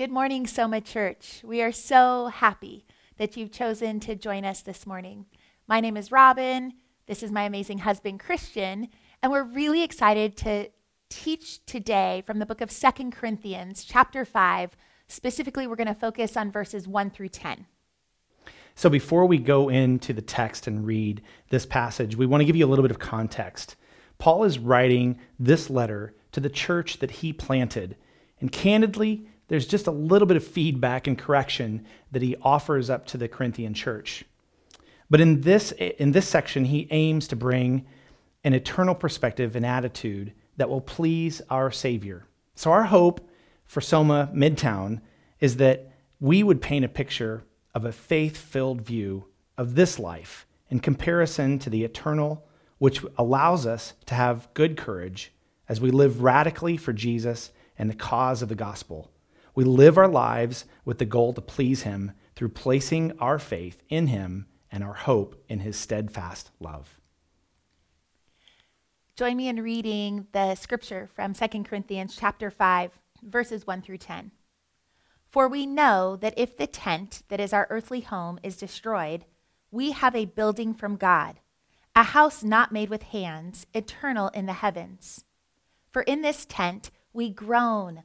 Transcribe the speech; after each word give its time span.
Good 0.00 0.10
morning, 0.10 0.46
Soma 0.46 0.80
Church. 0.80 1.42
We 1.44 1.60
are 1.60 1.72
so 1.72 2.28
happy 2.28 2.86
that 3.18 3.36
you've 3.36 3.52
chosen 3.52 4.00
to 4.00 4.14
join 4.14 4.46
us 4.46 4.62
this 4.62 4.86
morning. 4.86 5.26
My 5.68 5.80
name 5.80 5.94
is 5.94 6.10
Robin. 6.10 6.72
This 7.06 7.22
is 7.22 7.30
my 7.30 7.42
amazing 7.42 7.80
husband, 7.80 8.18
Christian. 8.18 8.88
And 9.22 9.30
we're 9.30 9.42
really 9.42 9.82
excited 9.82 10.38
to 10.38 10.70
teach 11.10 11.62
today 11.66 12.22
from 12.26 12.38
the 12.38 12.46
book 12.46 12.62
of 12.62 12.70
Second 12.70 13.12
Corinthians, 13.12 13.84
chapter 13.84 14.24
5. 14.24 14.74
Specifically, 15.06 15.66
we're 15.66 15.76
going 15.76 15.86
to 15.86 15.92
focus 15.92 16.34
on 16.34 16.50
verses 16.50 16.88
1 16.88 17.10
through 17.10 17.28
10. 17.28 17.66
So, 18.74 18.88
before 18.88 19.26
we 19.26 19.36
go 19.36 19.68
into 19.68 20.14
the 20.14 20.22
text 20.22 20.66
and 20.66 20.86
read 20.86 21.20
this 21.50 21.66
passage, 21.66 22.16
we 22.16 22.24
want 22.24 22.40
to 22.40 22.46
give 22.46 22.56
you 22.56 22.64
a 22.64 22.70
little 22.70 22.84
bit 22.84 22.90
of 22.90 22.98
context. 22.98 23.76
Paul 24.16 24.44
is 24.44 24.58
writing 24.58 25.18
this 25.38 25.68
letter 25.68 26.14
to 26.32 26.40
the 26.40 26.48
church 26.48 27.00
that 27.00 27.10
he 27.10 27.34
planted. 27.34 27.96
And 28.40 28.50
candidly, 28.50 29.26
there's 29.50 29.66
just 29.66 29.88
a 29.88 29.90
little 29.90 30.26
bit 30.26 30.36
of 30.36 30.46
feedback 30.46 31.08
and 31.08 31.18
correction 31.18 31.84
that 32.12 32.22
he 32.22 32.36
offers 32.40 32.88
up 32.88 33.04
to 33.06 33.18
the 33.18 33.26
Corinthian 33.26 33.74
church. 33.74 34.24
But 35.10 35.20
in 35.20 35.40
this, 35.40 35.72
in 35.72 36.12
this 36.12 36.28
section, 36.28 36.66
he 36.66 36.86
aims 36.92 37.26
to 37.28 37.36
bring 37.36 37.84
an 38.44 38.54
eternal 38.54 38.94
perspective 38.94 39.56
and 39.56 39.66
attitude 39.66 40.32
that 40.56 40.70
will 40.70 40.80
please 40.80 41.42
our 41.50 41.72
Savior. 41.72 42.28
So, 42.54 42.70
our 42.70 42.84
hope 42.84 43.28
for 43.66 43.80
Soma 43.80 44.30
Midtown 44.32 45.00
is 45.40 45.56
that 45.56 45.90
we 46.20 46.44
would 46.44 46.62
paint 46.62 46.84
a 46.84 46.88
picture 46.88 47.42
of 47.74 47.84
a 47.84 47.90
faith 47.90 48.36
filled 48.36 48.82
view 48.82 49.24
of 49.58 49.74
this 49.74 49.98
life 49.98 50.46
in 50.68 50.78
comparison 50.78 51.58
to 51.58 51.70
the 51.70 51.82
eternal, 51.82 52.46
which 52.78 53.02
allows 53.18 53.66
us 53.66 53.94
to 54.06 54.14
have 54.14 54.48
good 54.54 54.76
courage 54.76 55.32
as 55.68 55.80
we 55.80 55.90
live 55.90 56.22
radically 56.22 56.76
for 56.76 56.92
Jesus 56.92 57.50
and 57.76 57.90
the 57.90 57.94
cause 57.94 58.42
of 58.42 58.48
the 58.48 58.54
gospel 58.54 59.10
we 59.54 59.64
live 59.64 59.98
our 59.98 60.08
lives 60.08 60.64
with 60.84 60.98
the 60.98 61.04
goal 61.04 61.32
to 61.34 61.40
please 61.40 61.82
Him 61.82 62.12
through 62.34 62.50
placing 62.50 63.18
our 63.18 63.38
faith 63.38 63.82
in 63.88 64.08
Him 64.08 64.46
and 64.70 64.84
our 64.84 64.94
hope 64.94 65.42
in 65.48 65.60
His 65.60 65.76
steadfast 65.76 66.50
love. 66.60 67.00
Join 69.16 69.36
me 69.36 69.48
in 69.48 69.62
reading 69.62 70.26
the 70.32 70.54
scripture 70.54 71.10
from 71.14 71.34
2 71.34 71.64
Corinthians 71.64 72.16
chapter 72.18 72.50
5, 72.50 72.92
verses 73.22 73.66
1 73.66 73.82
through 73.82 73.98
10. 73.98 74.30
For 75.28 75.46
we 75.46 75.66
know 75.66 76.16
that 76.16 76.34
if 76.36 76.56
the 76.56 76.66
tent 76.66 77.22
that 77.28 77.38
is 77.38 77.52
our 77.52 77.66
earthly 77.70 78.00
home 78.00 78.40
is 78.42 78.56
destroyed, 78.56 79.26
we 79.70 79.92
have 79.92 80.16
a 80.16 80.24
building 80.24 80.74
from 80.74 80.96
God, 80.96 81.38
a 81.94 82.02
house 82.02 82.42
not 82.42 82.72
made 82.72 82.88
with 82.88 83.02
hands, 83.02 83.66
eternal 83.74 84.28
in 84.28 84.46
the 84.46 84.54
heavens. 84.54 85.24
For 85.92 86.02
in 86.02 86.22
this 86.22 86.46
tent 86.46 86.90
we 87.12 87.30
groan 87.30 88.04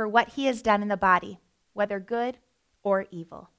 for 0.00 0.08
what 0.08 0.30
he 0.30 0.46
has 0.46 0.62
done 0.62 0.80
in 0.80 0.88
the 0.88 0.96
body, 0.96 1.40
whether 1.74 2.00
good 2.00 2.38
or 2.82 3.04
evil. 3.10 3.50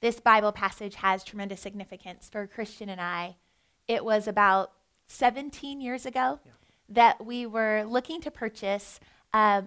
This 0.00 0.20
Bible 0.20 0.52
passage 0.52 0.94
has 0.94 1.24
tremendous 1.24 1.60
significance 1.60 2.28
for 2.30 2.46
Christian 2.46 2.88
and 2.88 3.00
I. 3.00 3.34
It 3.88 4.04
was 4.04 4.28
about 4.28 4.70
17 5.08 5.80
years 5.80 6.06
ago 6.06 6.38
yeah. 6.44 6.52
that 6.88 7.26
we 7.26 7.46
were 7.46 7.82
looking 7.82 8.20
to 8.20 8.30
purchase 8.30 9.00
uh, 9.34 9.62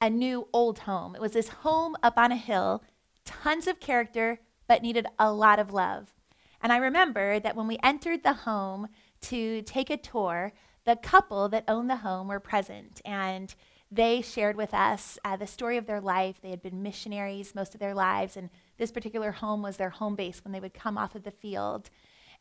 a 0.00 0.08
new 0.08 0.46
old 0.52 0.78
home. 0.78 1.16
It 1.16 1.20
was 1.20 1.32
this 1.32 1.48
home 1.48 1.96
up 2.00 2.16
on 2.16 2.30
a 2.30 2.36
hill, 2.36 2.84
tons 3.24 3.66
of 3.66 3.80
character, 3.80 4.38
but 4.68 4.82
needed 4.82 5.08
a 5.18 5.32
lot 5.32 5.58
of 5.58 5.72
love. 5.72 6.14
And 6.62 6.72
I 6.72 6.76
remember 6.76 7.40
that 7.40 7.56
when 7.56 7.66
we 7.66 7.80
entered 7.82 8.22
the 8.22 8.34
home 8.34 8.86
to 9.22 9.62
take 9.62 9.90
a 9.90 9.96
tour, 9.96 10.52
the 10.84 10.96
couple 10.96 11.48
that 11.48 11.64
owned 11.66 11.88
the 11.88 11.96
home 11.96 12.28
were 12.28 12.40
present, 12.40 13.00
and 13.04 13.54
they 13.90 14.20
shared 14.20 14.56
with 14.56 14.74
us 14.74 15.18
uh, 15.24 15.36
the 15.36 15.46
story 15.46 15.76
of 15.76 15.86
their 15.86 16.00
life. 16.00 16.36
They 16.42 16.50
had 16.50 16.62
been 16.62 16.82
missionaries 16.82 17.54
most 17.54 17.74
of 17.74 17.80
their 17.80 17.94
lives, 17.94 18.36
and 18.36 18.50
this 18.76 18.92
particular 18.92 19.32
home 19.32 19.62
was 19.62 19.76
their 19.76 19.90
home 19.90 20.16
base 20.16 20.42
when 20.44 20.52
they 20.52 20.60
would 20.60 20.74
come 20.74 20.98
off 20.98 21.14
of 21.14 21.22
the 21.22 21.30
field. 21.30 21.90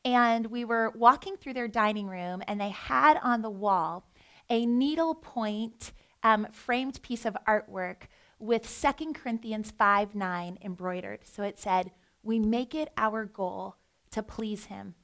And 0.04 0.48
we 0.48 0.66
were 0.66 0.92
walking 0.96 1.38
through 1.38 1.54
their 1.54 1.68
dining 1.68 2.08
room, 2.08 2.42
and 2.48 2.60
they 2.60 2.70
had 2.70 3.18
on 3.24 3.42
the 3.42 3.50
wall 3.50 4.06
a 4.50 4.66
needlepoint 4.66 5.94
um, 6.24 6.48
framed 6.52 7.02
piece 7.02 7.26
of 7.26 7.38
artwork 7.48 8.04
with 8.40 8.64
2 8.82 9.14
Corinthians 9.14 9.72
5 9.72 10.16
9 10.16 10.58
embroidered. 10.62 11.20
So 11.24 11.44
it 11.44 11.60
said, 11.60 11.92
We 12.24 12.40
make 12.40 12.76
it 12.76 12.92
our 12.98 13.26
goal 13.26 13.78
to 14.12 14.22
please 14.22 14.66
him 14.66 14.96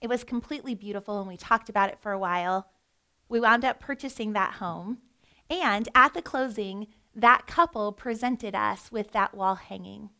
it 0.00 0.08
was 0.08 0.24
completely 0.24 0.74
beautiful, 0.74 1.18
and 1.18 1.28
we 1.28 1.36
talked 1.36 1.68
about 1.68 1.90
it 1.90 1.98
for 2.00 2.12
a 2.12 2.18
while. 2.18 2.68
We 3.28 3.40
wound 3.40 3.64
up 3.64 3.80
purchasing 3.80 4.32
that 4.32 4.54
home. 4.54 4.98
And 5.50 5.88
at 5.94 6.14
the 6.14 6.22
closing, 6.22 6.88
that 7.14 7.46
couple 7.46 7.92
presented 7.92 8.54
us 8.54 8.92
with 8.92 9.12
that 9.12 9.34
wall 9.34 9.56
hanging. 9.56 10.10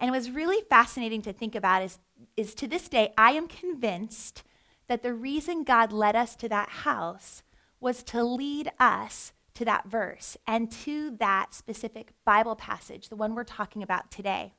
And 0.00 0.08
it 0.08 0.12
was 0.12 0.30
really 0.30 0.62
fascinating 0.68 1.22
to 1.22 1.32
think 1.32 1.54
about 1.54 1.82
is, 1.82 1.98
is 2.36 2.54
to 2.56 2.66
this 2.66 2.88
day, 2.88 3.12
I 3.16 3.32
am 3.32 3.48
convinced 3.48 4.42
that 4.88 5.02
the 5.02 5.14
reason 5.14 5.64
God 5.64 5.92
led 5.92 6.14
us 6.16 6.36
to 6.36 6.48
that 6.48 6.68
house 6.68 7.42
was 7.80 8.02
to 8.04 8.22
lead 8.22 8.70
us 8.78 9.32
to 9.54 9.64
that 9.64 9.88
verse 9.88 10.36
and 10.46 10.70
to 10.70 11.16
that 11.18 11.54
specific 11.54 12.12
Bible 12.24 12.56
passage, 12.56 13.08
the 13.08 13.16
one 13.16 13.34
we're 13.34 13.44
talking 13.44 13.82
about 13.82 14.10
today. 14.10 14.54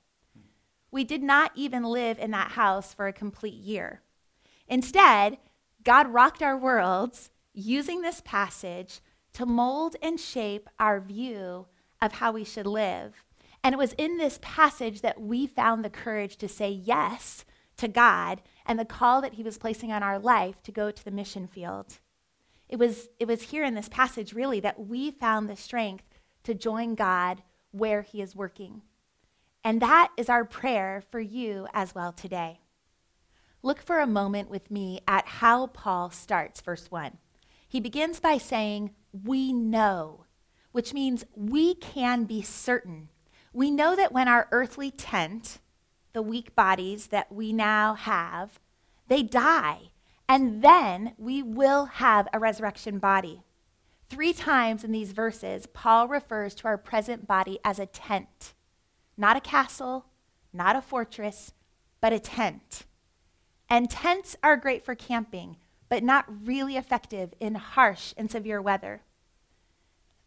We 0.90 1.04
did 1.04 1.22
not 1.22 1.52
even 1.56 1.84
live 1.84 2.18
in 2.18 2.32
that 2.32 2.52
house 2.52 2.94
for 2.94 3.08
a 3.08 3.14
complete 3.14 3.54
year. 3.54 4.02
Instead, 4.68 5.38
God 5.84 6.08
rocked 6.14 6.42
our 6.42 6.58
worlds 6.58 7.30
using 7.54 8.02
this 8.02 8.22
passage 8.22 9.02
to 9.34 9.46
mold 9.46 9.96
and 10.02 10.20
shape 10.20 10.70
our 10.80 11.00
view 11.00 11.68
of 12.02 12.14
how 12.14 12.32
we 12.32 12.44
should 12.44 12.68
live. 12.68 13.24
And 13.64 13.74
it 13.74 13.78
was 13.78 13.94
in 13.94 14.18
this 14.18 14.40
passage 14.42 15.02
that 15.02 15.22
we 15.22 15.48
found 15.48 15.84
the 15.84 15.90
courage 15.90 16.38
to 16.38 16.48
say 16.48 16.70
yes 16.70 17.46
to 17.78 17.88
God 17.88 18.42
and 18.66 18.78
the 18.80 18.86
call 18.86 19.22
that 19.22 19.34
He 19.34 19.44
was 19.44 19.58
placing 19.58 19.92
on 19.92 20.04
our 20.04 20.20
life 20.20 20.62
to 20.64 20.72
go 20.72 20.92
to 20.92 21.06
the 21.06 21.12
mission 21.12 21.48
field. 21.48 22.00
It 22.70 22.78
was, 22.78 23.10
it 23.20 23.28
was 23.28 23.44
here 23.44 23.64
in 23.64 23.76
this 23.76 23.90
passage, 23.90 24.34
really, 24.34 24.60
that 24.60 24.88
we 24.88 25.12
found 25.12 25.50
the 25.50 25.56
strength 25.56 26.20
to 26.44 26.54
join 26.54 26.96
God 26.96 27.44
where 27.72 28.02
He 28.02 28.22
is 28.22 28.36
working. 28.36 28.82
And 29.64 29.82
that 29.82 30.12
is 30.18 30.30
our 30.30 30.46
prayer 30.46 31.04
for 31.12 31.20
you 31.20 31.68
as 31.74 31.94
well 31.94 32.12
today. 32.12 32.60
Look 33.68 33.82
for 33.82 34.00
a 34.00 34.08
moment 34.08 34.50
with 34.50 34.72
me 34.72 35.02
at 35.10 35.28
how 35.28 35.68
Paul 35.68 36.10
starts 36.10 36.62
verse 36.62 36.90
1. 36.90 37.18
He 37.68 37.82
begins 37.82 38.22
by 38.22 38.38
saying, 38.38 38.92
We 39.12 39.52
know, 39.52 40.24
which 40.72 40.94
means 40.94 41.26
we 41.36 41.76
can 41.76 42.24
be 42.24 42.42
certain. 42.42 43.10
We 43.52 43.70
know 43.70 43.94
that 43.94 44.14
when 44.14 44.30
our 44.30 44.48
earthly 44.54 44.90
tent, 44.90 45.60
the 46.14 46.22
weak 46.22 46.56
bodies 46.56 47.08
that 47.08 47.30
we 47.30 47.52
now 47.52 47.96
have, 47.96 48.62
they 49.10 49.22
die, 49.22 49.92
and 50.30 50.62
then 50.62 51.14
we 51.18 51.44
will 51.44 51.88
have 51.88 52.30
a 52.32 52.40
resurrection 52.40 53.00
body. 53.00 53.44
Three 54.10 54.32
times 54.32 54.86
in 54.86 54.94
these 54.94 55.12
verses, 55.12 55.66
Paul 55.66 56.08
refers 56.08 56.56
to 56.56 56.70
our 56.70 56.78
present 56.78 57.28
body 57.28 57.60
as 57.66 57.80
a 57.80 57.86
tent, 57.86 58.54
not 59.18 59.36
a 59.36 59.42
castle, 59.42 60.06
not 60.54 60.78
a 60.78 60.82
fortress, 60.82 61.52
but 62.00 62.14
a 62.14 62.20
tent. 62.20 62.86
And 63.70 63.90
tents 63.90 64.36
are 64.42 64.58
great 64.58 64.84
for 64.86 64.96
camping, 64.96 65.58
but 65.90 66.04
not 66.04 66.26
really 66.48 66.78
effective 66.78 67.34
in 67.40 67.56
harsh 67.56 68.14
and 68.18 68.30
severe 68.32 68.62
weather. 68.62 69.02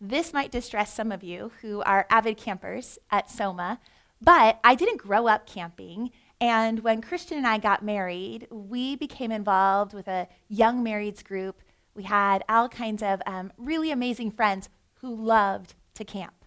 this 0.00 0.32
might 0.32 0.50
distress 0.50 0.94
some 0.94 1.12
of 1.12 1.22
you 1.22 1.52
who 1.60 1.82
are 1.82 2.06
avid 2.08 2.36
campers 2.38 2.98
at 3.10 3.30
Soma, 3.30 3.78
but 4.20 4.58
I 4.64 4.74
didn't 4.74 4.96
grow 4.96 5.26
up 5.26 5.46
camping. 5.46 6.10
And 6.40 6.80
when 6.80 7.02
Christian 7.02 7.36
and 7.36 7.46
I 7.46 7.58
got 7.58 7.84
married, 7.84 8.48
we 8.50 8.96
became 8.96 9.30
involved 9.30 9.92
with 9.92 10.08
a 10.08 10.28
young 10.48 10.82
marrieds 10.82 11.22
group. 11.22 11.60
We 11.94 12.04
had 12.04 12.42
all 12.48 12.68
kinds 12.68 13.02
of 13.02 13.20
um, 13.26 13.52
really 13.58 13.90
amazing 13.90 14.30
friends 14.30 14.70
who 15.00 15.14
loved 15.14 15.74
to 15.94 16.04
camp. 16.04 16.44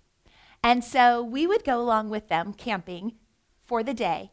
And 0.64 0.84
so 0.84 1.22
we 1.22 1.46
would 1.46 1.64
go 1.64 1.80
along 1.80 2.10
with 2.10 2.30
them 2.30 2.54
camping 2.54 3.14
for 3.64 3.84
the 3.84 3.94
day, 3.94 4.32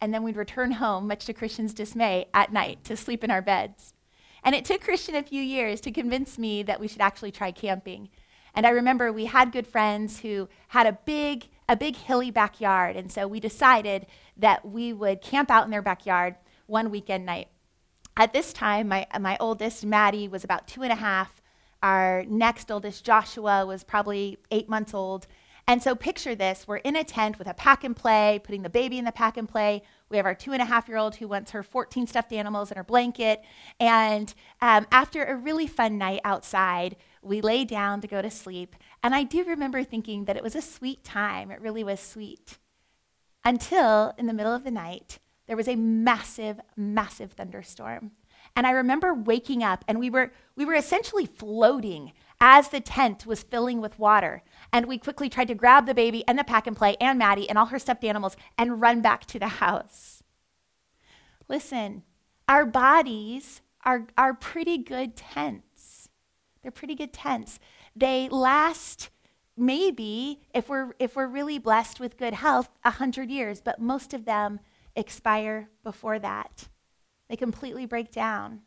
and 0.00 0.12
then 0.14 0.22
we'd 0.22 0.36
return 0.36 0.72
home, 0.72 1.06
much 1.06 1.24
to 1.26 1.32
Christian's 1.32 1.74
dismay, 1.74 2.26
at 2.32 2.52
night 2.52 2.84
to 2.84 2.96
sleep 2.96 3.22
in 3.22 3.30
our 3.30 3.42
beds. 3.42 3.94
And 4.42 4.54
it 4.54 4.64
took 4.64 4.80
Christian 4.80 5.14
a 5.14 5.22
few 5.22 5.42
years 5.42 5.80
to 5.82 5.90
convince 5.90 6.38
me 6.38 6.62
that 6.62 6.80
we 6.80 6.88
should 6.88 7.02
actually 7.02 7.32
try 7.32 7.52
camping. 7.52 8.08
And 8.54 8.66
I 8.66 8.70
remember 8.70 9.12
we 9.12 9.26
had 9.26 9.52
good 9.52 9.66
friends 9.66 10.20
who 10.20 10.48
had 10.68 10.86
a 10.86 10.98
big, 11.04 11.48
a 11.68 11.76
big 11.76 11.96
hilly 11.96 12.30
backyard. 12.30 12.96
And 12.96 13.12
so 13.12 13.28
we 13.28 13.38
decided 13.38 14.06
that 14.36 14.66
we 14.66 14.92
would 14.92 15.20
camp 15.20 15.50
out 15.50 15.64
in 15.64 15.70
their 15.70 15.82
backyard 15.82 16.36
one 16.66 16.90
weekend 16.90 17.26
night. 17.26 17.48
At 18.16 18.32
this 18.32 18.52
time, 18.52 18.88
my, 18.88 19.06
my 19.20 19.36
oldest, 19.38 19.84
Maddie, 19.84 20.28
was 20.28 20.44
about 20.44 20.66
two 20.66 20.82
and 20.82 20.92
a 20.92 20.96
half. 20.96 21.40
Our 21.82 22.24
next 22.28 22.70
oldest, 22.70 23.04
Joshua, 23.04 23.64
was 23.64 23.84
probably 23.84 24.38
eight 24.50 24.68
months 24.68 24.94
old. 24.94 25.26
And 25.70 25.80
so 25.80 25.94
picture 25.94 26.34
this 26.34 26.66
we're 26.66 26.78
in 26.78 26.96
a 26.96 27.04
tent 27.04 27.38
with 27.38 27.46
a 27.46 27.54
pack 27.54 27.84
and 27.84 27.94
play, 27.94 28.40
putting 28.42 28.62
the 28.62 28.68
baby 28.68 28.98
in 28.98 29.04
the 29.04 29.12
pack 29.12 29.36
and 29.36 29.48
play. 29.48 29.84
We 30.08 30.16
have 30.16 30.26
our 30.26 30.34
two 30.34 30.52
and 30.52 30.60
a 30.60 30.64
half 30.64 30.88
year 30.88 30.96
old 30.96 31.14
who 31.14 31.28
wants 31.28 31.52
her 31.52 31.62
14 31.62 32.08
stuffed 32.08 32.32
animals 32.32 32.72
in 32.72 32.76
her 32.76 32.82
blanket. 32.82 33.44
And 33.78 34.34
um, 34.60 34.88
after 34.90 35.22
a 35.22 35.36
really 35.36 35.68
fun 35.68 35.96
night 35.96 36.22
outside, 36.24 36.96
we 37.22 37.40
lay 37.40 37.64
down 37.64 38.00
to 38.00 38.08
go 38.08 38.20
to 38.20 38.32
sleep. 38.32 38.74
And 39.04 39.14
I 39.14 39.22
do 39.22 39.44
remember 39.44 39.84
thinking 39.84 40.24
that 40.24 40.36
it 40.36 40.42
was 40.42 40.56
a 40.56 40.60
sweet 40.60 41.04
time. 41.04 41.52
It 41.52 41.60
really 41.60 41.84
was 41.84 42.00
sweet. 42.00 42.58
Until 43.44 44.12
in 44.18 44.26
the 44.26 44.34
middle 44.34 44.52
of 44.52 44.64
the 44.64 44.72
night, 44.72 45.20
there 45.46 45.56
was 45.56 45.68
a 45.68 45.76
massive, 45.76 46.58
massive 46.76 47.30
thunderstorm. 47.30 48.10
And 48.56 48.66
I 48.66 48.72
remember 48.72 49.14
waking 49.14 49.62
up 49.62 49.84
and 49.86 50.00
we 50.00 50.10
were, 50.10 50.32
we 50.56 50.64
were 50.64 50.74
essentially 50.74 51.26
floating 51.26 52.10
as 52.40 52.68
the 52.68 52.80
tent 52.80 53.26
was 53.26 53.42
filling 53.42 53.80
with 53.80 53.98
water. 53.98 54.42
And 54.72 54.86
we 54.86 54.98
quickly 54.98 55.28
tried 55.28 55.48
to 55.48 55.54
grab 55.54 55.86
the 55.86 55.94
baby 55.94 56.24
and 56.26 56.38
the 56.38 56.44
pack 56.44 56.66
and 56.66 56.76
play 56.76 56.96
and 57.00 57.18
Maddie 57.18 57.48
and 57.48 57.58
all 57.58 57.66
her 57.66 57.78
stuffed 57.78 58.04
animals 58.04 58.36
and 58.56 58.80
run 58.80 59.02
back 59.02 59.26
to 59.26 59.38
the 59.38 59.48
house. 59.48 60.22
Listen, 61.48 62.02
our 62.48 62.64
bodies 62.64 63.60
are, 63.84 64.06
are 64.16 64.34
pretty 64.34 64.78
good 64.78 65.16
tents. 65.16 66.08
They're 66.62 66.70
pretty 66.70 66.94
good 66.94 67.12
tents. 67.12 67.58
They 67.94 68.28
last 68.28 69.10
maybe 69.56 70.40
if 70.54 70.68
we're 70.68 70.92
if 70.98 71.16
we're 71.16 71.26
really 71.26 71.58
blessed 71.58 72.00
with 72.00 72.16
good 72.16 72.34
health 72.34 72.70
a 72.84 72.90
hundred 72.92 73.30
years, 73.30 73.60
but 73.60 73.80
most 73.80 74.14
of 74.14 74.24
them 74.24 74.60
expire 74.96 75.68
before 75.84 76.18
that. 76.18 76.68
They 77.28 77.36
completely 77.36 77.86
break 77.86 78.10
down. 78.10 78.62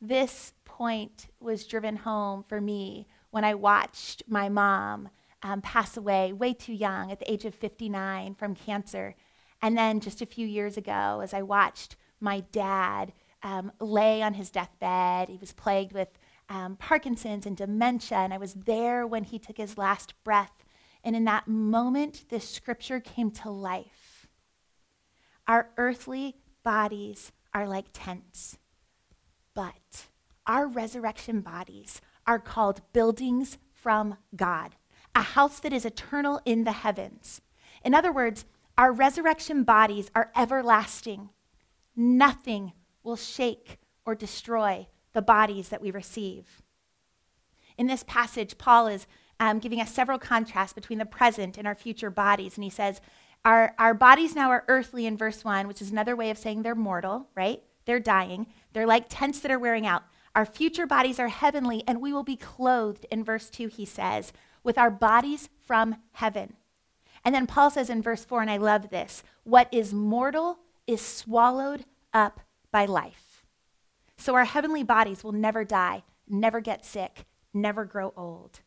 This 0.00 0.54
point 0.64 1.26
was 1.40 1.66
driven 1.66 1.96
home 1.96 2.44
for 2.48 2.60
me 2.60 3.06
when 3.30 3.44
I 3.44 3.54
watched 3.54 4.22
my 4.26 4.48
mom 4.48 5.10
um, 5.42 5.60
pass 5.60 5.96
away 5.96 6.32
way 6.32 6.52
too 6.54 6.72
young 6.72 7.10
at 7.10 7.18
the 7.18 7.30
age 7.30 7.44
of 7.44 7.54
59 7.54 8.34
from 8.34 8.54
cancer. 8.54 9.14
And 9.62 9.76
then 9.76 10.00
just 10.00 10.22
a 10.22 10.26
few 10.26 10.46
years 10.46 10.76
ago, 10.76 11.20
as 11.22 11.34
I 11.34 11.42
watched 11.42 11.96
my 12.18 12.40
dad 12.52 13.12
um, 13.42 13.72
lay 13.80 14.22
on 14.22 14.34
his 14.34 14.50
deathbed, 14.50 15.28
he 15.28 15.36
was 15.36 15.52
plagued 15.52 15.92
with 15.92 16.08
um, 16.48 16.76
Parkinson's 16.76 17.46
and 17.46 17.56
dementia, 17.56 18.18
and 18.18 18.34
I 18.34 18.38
was 18.38 18.54
there 18.54 19.06
when 19.06 19.24
he 19.24 19.38
took 19.38 19.56
his 19.56 19.78
last 19.78 20.14
breath. 20.24 20.64
And 21.04 21.14
in 21.14 21.24
that 21.24 21.48
moment, 21.48 22.24
this 22.28 22.48
scripture 22.48 23.00
came 23.00 23.30
to 23.32 23.50
life. 23.50 24.26
Our 25.46 25.70
earthly 25.76 26.36
bodies 26.62 27.32
are 27.54 27.66
like 27.66 27.86
tents, 27.92 28.58
but 29.60 30.06
our 30.46 30.66
resurrection 30.66 31.42
bodies 31.42 32.00
are 32.26 32.38
called 32.38 32.80
buildings 32.94 33.58
from 33.74 34.16
God, 34.34 34.74
a 35.14 35.20
house 35.20 35.60
that 35.60 35.74
is 35.74 35.84
eternal 35.84 36.40
in 36.46 36.64
the 36.64 36.72
heavens. 36.72 37.42
In 37.84 37.94
other 37.94 38.10
words, 38.10 38.46
our 38.78 38.90
resurrection 38.90 39.64
bodies 39.64 40.10
are 40.14 40.32
everlasting. 40.34 41.28
Nothing 41.94 42.72
will 43.02 43.16
shake 43.16 43.76
or 44.06 44.14
destroy 44.14 44.86
the 45.12 45.20
bodies 45.20 45.68
that 45.68 45.82
we 45.82 45.90
receive. 45.90 46.62
In 47.76 47.86
this 47.86 48.02
passage, 48.04 48.56
Paul 48.56 48.86
is 48.86 49.06
um, 49.38 49.58
giving 49.58 49.78
us 49.78 49.92
several 49.92 50.18
contrasts 50.18 50.72
between 50.72 50.98
the 50.98 51.04
present 51.04 51.58
and 51.58 51.66
our 51.66 51.74
future 51.74 52.08
bodies. 52.08 52.54
And 52.54 52.64
he 52.64 52.70
says, 52.70 53.02
our, 53.44 53.74
our 53.78 53.92
bodies 53.92 54.34
now 54.34 54.48
are 54.48 54.64
earthly 54.68 55.04
in 55.04 55.18
verse 55.18 55.44
1, 55.44 55.68
which 55.68 55.82
is 55.82 55.90
another 55.90 56.16
way 56.16 56.30
of 56.30 56.38
saying 56.38 56.62
they're 56.62 56.74
mortal, 56.74 57.28
right? 57.34 57.62
They're 57.84 58.00
dying. 58.00 58.46
They're 58.72 58.86
like 58.86 59.06
tents 59.08 59.40
that 59.40 59.50
are 59.50 59.58
wearing 59.58 59.86
out. 59.86 60.04
Our 60.34 60.46
future 60.46 60.86
bodies 60.86 61.18
are 61.18 61.28
heavenly, 61.28 61.82
and 61.86 62.00
we 62.00 62.12
will 62.12 62.22
be 62.22 62.36
clothed, 62.36 63.06
in 63.10 63.24
verse 63.24 63.50
2, 63.50 63.66
he 63.66 63.84
says, 63.84 64.32
with 64.62 64.78
our 64.78 64.90
bodies 64.90 65.48
from 65.66 65.96
heaven. 66.12 66.54
And 67.24 67.34
then 67.34 67.46
Paul 67.46 67.70
says 67.70 67.90
in 67.90 68.02
verse 68.02 68.24
4, 68.24 68.42
and 68.42 68.50
I 68.50 68.56
love 68.56 68.90
this 68.90 69.22
what 69.44 69.68
is 69.72 69.92
mortal 69.92 70.60
is 70.86 71.00
swallowed 71.00 71.84
up 72.12 72.40
by 72.70 72.86
life. 72.86 73.44
So 74.16 74.34
our 74.34 74.44
heavenly 74.44 74.82
bodies 74.82 75.24
will 75.24 75.32
never 75.32 75.64
die, 75.64 76.04
never 76.28 76.60
get 76.60 76.84
sick, 76.84 77.24
never 77.52 77.84
grow 77.84 78.12
old. 78.16 78.60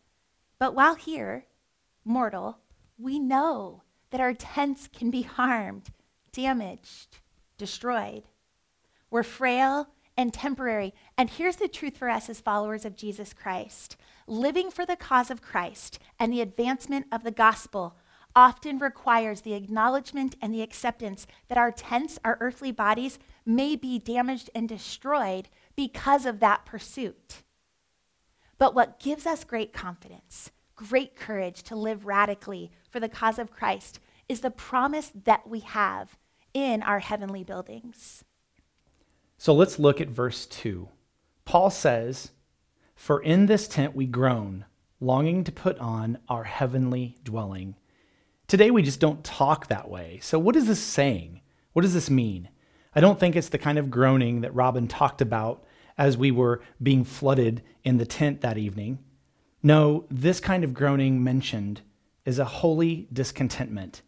But 0.60 0.76
while 0.76 0.96
here, 0.96 1.46
mortal, 2.04 2.60
we 2.98 3.20
know 3.20 3.84
that 4.12 4.22
our 4.22 4.34
tents 4.34 4.88
can 4.88 5.10
be 5.10 5.24
harmed, 5.24 5.90
damaged, 6.32 7.20
destroyed. 7.58 8.24
We're 9.14 9.22
frail 9.22 9.90
and 10.18 10.34
temporary. 10.34 10.92
And 11.20 11.30
here's 11.30 11.58
the 11.58 11.68
truth 11.68 11.98
for 11.98 12.10
us 12.10 12.32
as 12.32 12.42
followers 12.42 12.84
of 12.84 12.96
Jesus 12.96 13.32
Christ 13.32 13.96
living 14.26 14.72
for 14.72 14.88
the 14.88 14.96
cause 14.96 15.30
of 15.30 15.40
Christ 15.40 16.00
and 16.20 16.34
the 16.34 16.42
advancement 16.42 17.06
of 17.12 17.22
the 17.24 17.30
gospel 17.30 17.96
often 18.36 18.80
requires 18.80 19.42
the 19.42 19.54
acknowledgement 19.54 20.36
and 20.42 20.52
the 20.52 20.64
acceptance 20.64 21.28
that 21.48 21.60
our 21.60 21.72
tents, 21.72 22.18
our 22.26 22.40
earthly 22.42 22.72
bodies, 22.72 23.20
may 23.46 23.76
be 23.76 24.00
damaged 24.00 24.50
and 24.56 24.68
destroyed 24.68 25.48
because 25.76 26.26
of 26.26 26.40
that 26.40 26.66
pursuit. 26.66 27.44
But 28.58 28.74
what 28.74 29.00
gives 29.00 29.28
us 29.28 29.44
great 29.44 29.74
confidence, 29.74 30.50
great 30.76 31.16
courage 31.16 31.62
to 31.64 31.76
live 31.76 32.08
radically 32.08 32.72
for 32.90 33.00
the 33.00 33.10
cause 33.10 33.38
of 33.38 33.52
Christ 33.52 34.00
is 34.28 34.40
the 34.40 34.50
promise 34.50 35.12
that 35.14 35.48
we 35.48 35.60
have 35.60 36.18
in 36.56 36.82
our 36.82 37.00
heavenly 37.00 37.44
buildings. 37.44 38.24
So 39.44 39.54
let's 39.54 39.78
look 39.78 40.00
at 40.00 40.08
verse 40.08 40.46
2. 40.46 40.88
Paul 41.44 41.70
says, 41.70 42.32
For 42.96 43.22
in 43.22 43.48
this 43.48 43.68
tent 43.68 43.94
we 43.94 44.06
groan, 44.06 44.64
longing 45.02 45.44
to 45.44 45.52
put 45.52 45.78
on 45.80 46.18
our 46.30 46.46
heavenly 46.46 47.18
dwelling. 47.26 47.76
Today 48.48 48.72
we 48.72 48.84
just 48.84 49.02
don't 49.02 49.22
talk 49.22 49.68
that 49.68 49.90
way. 49.90 50.20
So, 50.22 50.40
what 50.40 50.56
is 50.56 50.68
this 50.68 50.80
saying? 50.80 51.42
What 51.74 51.82
does 51.82 51.94
this 51.94 52.10
mean? 52.10 52.48
I 52.96 53.02
don't 53.02 53.20
think 53.20 53.36
it's 53.36 53.50
the 53.50 53.58
kind 53.58 53.78
of 53.78 53.92
groaning 53.92 54.40
that 54.40 54.56
Robin 54.56 54.88
talked 54.88 55.20
about 55.20 55.66
as 55.98 56.16
we 56.16 56.32
were 56.32 56.62
being 56.82 57.04
flooded 57.04 57.64
in 57.84 57.98
the 57.98 58.06
tent 58.06 58.40
that 58.40 58.58
evening. 58.58 59.00
No, 59.62 60.06
this 60.10 60.40
kind 60.40 60.64
of 60.64 60.74
groaning 60.74 61.22
mentioned 61.22 61.82
is 62.24 62.40
a 62.40 62.46
holy 62.46 63.10
discontentment. 63.12 64.04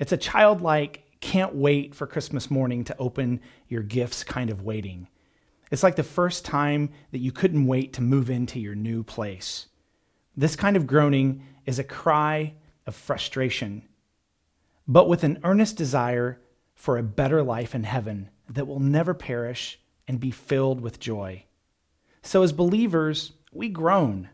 It's 0.00 0.10
a 0.10 0.16
childlike 0.16 1.05
can't 1.26 1.56
wait 1.56 1.92
for 1.92 2.06
Christmas 2.06 2.52
morning 2.52 2.84
to 2.84 2.96
open 3.00 3.40
your 3.66 3.82
gifts 3.82 4.22
kind 4.22 4.48
of 4.48 4.62
waiting. 4.62 5.08
It's 5.72 5.82
like 5.82 5.96
the 5.96 6.04
first 6.04 6.44
time 6.44 6.90
that 7.10 7.18
you 7.18 7.32
couldn't 7.32 7.66
wait 7.66 7.94
to 7.94 8.00
move 8.00 8.30
into 8.30 8.60
your 8.60 8.76
new 8.76 9.02
place. 9.02 9.66
This 10.36 10.54
kind 10.54 10.76
of 10.76 10.86
groaning 10.86 11.42
is 11.64 11.80
a 11.80 11.84
cry 11.84 12.54
of 12.86 12.94
frustration, 12.94 13.82
but 14.86 15.08
with 15.08 15.24
an 15.24 15.40
earnest 15.42 15.76
desire 15.76 16.40
for 16.76 16.96
a 16.96 17.02
better 17.02 17.42
life 17.42 17.74
in 17.74 17.82
heaven 17.82 18.30
that 18.48 18.68
will 18.68 18.78
never 18.78 19.12
perish 19.12 19.80
and 20.06 20.20
be 20.20 20.30
filled 20.30 20.80
with 20.80 21.00
joy. 21.00 21.44
So, 22.22 22.44
as 22.44 22.52
believers, 22.52 23.32
we 23.50 23.68
groan. 23.68 24.28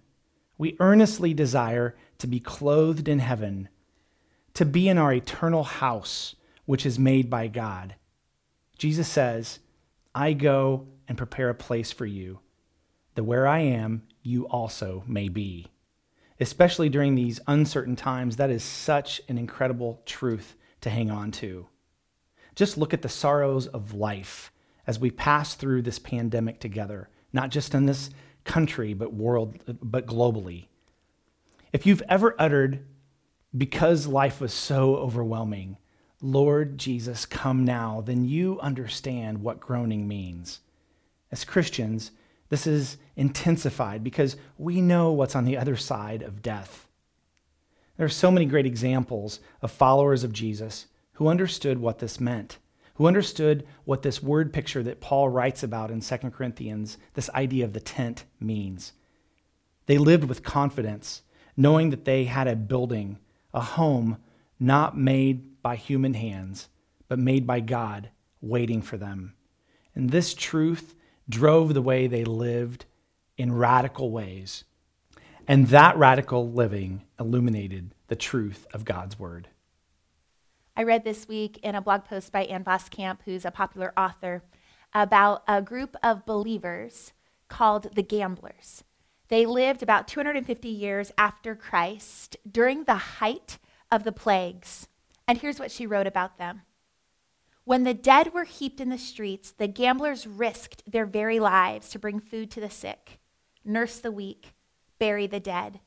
We 0.59 0.77
earnestly 0.79 1.33
desire 1.33 1.97
to 2.19 2.27
be 2.27 2.39
clothed 2.39 3.09
in 3.09 3.21
heaven, 3.21 3.71
to 4.53 4.67
be 4.67 4.91
in 4.91 4.99
our 4.99 5.15
eternal 5.15 5.65
house 5.65 6.37
which 6.73 6.87
is 6.87 6.99
made 6.99 7.29
by 7.29 7.49
God. 7.49 7.97
Jesus 8.79 9.07
says, 9.07 9.59
I 10.15 10.33
go 10.33 10.87
and 11.07 11.19
prepare 11.19 11.51
a 11.51 11.55
place 11.55 11.93
for 11.93 12.07
you, 12.07 12.39
that 13.15 13.25
where 13.25 13.47
I 13.47 13.59
am, 13.59 14.05
you 14.23 14.49
also 14.49 15.05
may 15.07 15.29
be. 15.29 15.67
Especially 16.41 16.89
during 16.89 17.15
these 17.15 17.41
uncertain 17.47 17.95
times, 17.95 18.37
that 18.37 18.49
is 18.49 18.65
such 18.65 19.21
an 19.29 19.37
incredible 19.37 20.01
truth 20.07 20.57
to 20.81 20.89
hang 20.89 21.11
on 21.11 21.31
to. 21.33 21.67
Just 22.55 22.79
look 22.79 22.95
at 22.95 23.03
the 23.03 23.09
sorrows 23.11 23.67
of 23.67 23.93
life 23.93 24.51
as 24.87 24.99
we 24.99 25.11
pass 25.11 25.55
through 25.55 25.83
this 25.83 25.99
pandemic 25.99 26.59
together, 26.59 27.11
not 27.35 27.51
just 27.51 27.75
in 27.75 27.85
this 27.85 28.09
country, 28.45 28.95
but 28.95 29.13
world, 29.13 29.59
but 29.83 30.07
globally. 30.07 30.69
If 31.71 31.85
you've 31.85 32.03
ever 32.09 32.35
uttered, 32.39 32.87
because 33.55 34.07
life 34.07 34.41
was 34.41 34.55
so 34.55 34.97
overwhelming, 34.97 35.77
Lord 36.25 36.79
Jesus, 36.79 37.27
come 37.27 37.65
now, 37.65 38.01
then 38.01 38.25
you 38.25 38.61
understand 38.61 39.43
what 39.43 39.59
groaning 39.59 40.07
means. 40.07 40.61
As 41.33 41.45
Christians, 41.45 42.13
this 42.49 42.65
is 42.65 42.97
intensified 43.17 44.05
because 44.05 44.37
we 44.57 44.81
know 44.81 45.11
what's 45.11 45.35
on 45.35 45.45
the 45.45 45.59
other 45.59 45.77
side 45.77 46.23
of 46.23 46.41
death. 46.41 46.87
There 47.97 48.07
are 48.07 48.11
so 48.11 48.31
many 48.31 48.47
great 48.47 48.67
examples 48.67 49.41
of 49.63 49.73
followers 49.73 50.23
of 50.23 50.33
Jesus 50.33 50.87
who 51.15 51.27
understood 51.27 51.79
what 51.79 51.99
this 51.99 52.21
meant, 52.21 52.59
who 52.95 53.07
understood 53.07 53.67
what 53.85 54.03
this 54.03 54.23
word 54.23 54.53
picture 54.53 54.83
that 54.85 55.01
Paul 55.01 55.29
writes 55.29 55.65
about 55.65 55.91
in 55.91 56.01
2 56.01 56.17
Corinthians, 56.31 56.99
this 57.15 57.31
idea 57.31 57.65
of 57.65 57.73
the 57.73 57.81
tent, 57.81 58.25
means. 58.39 58.93
They 59.87 59.99
lived 59.99 60.25
with 60.25 60.45
confidence, 60.45 61.23
knowing 61.57 61.91
that 61.91 62.05
they 62.05 62.25
had 62.25 62.47
a 62.47 62.55
building, 62.55 63.19
a 63.53 63.61
home 63.61 64.19
not 64.63 64.97
made 64.97 65.61
by 65.63 65.77
human 65.77 66.15
hands, 66.15 66.69
but 67.09 67.19
made 67.19 67.47
by 67.47 67.61
God, 67.61 68.11
waiting 68.41 68.81
for 68.81 68.97
them. 68.97 69.35
And 69.95 70.11
this 70.11 70.35
truth 70.35 70.95
drove 71.29 71.75
the 71.75 71.83
way 71.83 72.07
they 72.07 72.25
lived 72.25 72.87
in 73.37 73.53
radical 73.53 74.11
ways. 74.11 74.65
And 75.49 75.67
that 75.69 75.97
radical 75.97 76.51
living 76.51 77.03
illuminated 77.19 77.95
the 78.07 78.17
truth 78.17 78.67
of 78.73 78.85
God's 78.85 79.19
word. 79.19 79.49
I 80.77 80.85
read 80.85 81.05
this 81.05 81.29
week 81.29 81.59
in 81.63 81.75
a 81.75 81.83
blog 81.83 82.05
post 82.05 82.33
by 82.33 82.45
Ann 82.45 82.65
Voskamp, 82.65 83.19
who's 83.25 83.45
a 83.45 83.51
popular 83.51 83.93
author, 83.97 84.43
about 84.95 85.43
a 85.49 85.61
group 85.61 85.97
of 86.03 86.25
believers 86.25 87.13
called 87.49 87.95
the 87.95 88.03
Gamblers. 88.03 88.85
They 89.29 89.45
lived 89.45 89.83
about 89.83 90.09
250 90.09 90.69
years 90.69 91.13
after 91.19 91.55
Christ 91.55 92.37
during 92.51 92.85
the 92.85 92.95
height 92.95 93.59
of 93.93 94.03
the 94.03 94.11
plagues. 94.11 94.89
And 95.29 95.39
here's 95.39 95.61
what 95.61 95.71
she 95.71 95.87
wrote 95.87 96.09
about 96.09 96.39
them. 96.39 96.63
When 97.65 97.85
the 97.85 97.95
dead 97.95 98.35
were 98.35 98.45
heaped 98.45 98.81
in 98.81 98.89
the 98.89 98.99
streets, 98.99 99.53
the 99.53 99.69
gamblers 99.69 100.27
risked 100.27 100.83
their 100.91 101.07
very 101.07 101.39
lives 101.39 101.91
to 101.91 101.99
bring 102.01 102.19
food 102.19 102.51
to 102.53 102.61
the 102.61 102.71
sick, 102.71 103.21
nurse 103.65 103.99
the 103.99 104.11
weak, 104.11 104.55
bury 104.99 105.29
the 105.29 105.39
dead. 105.39 105.79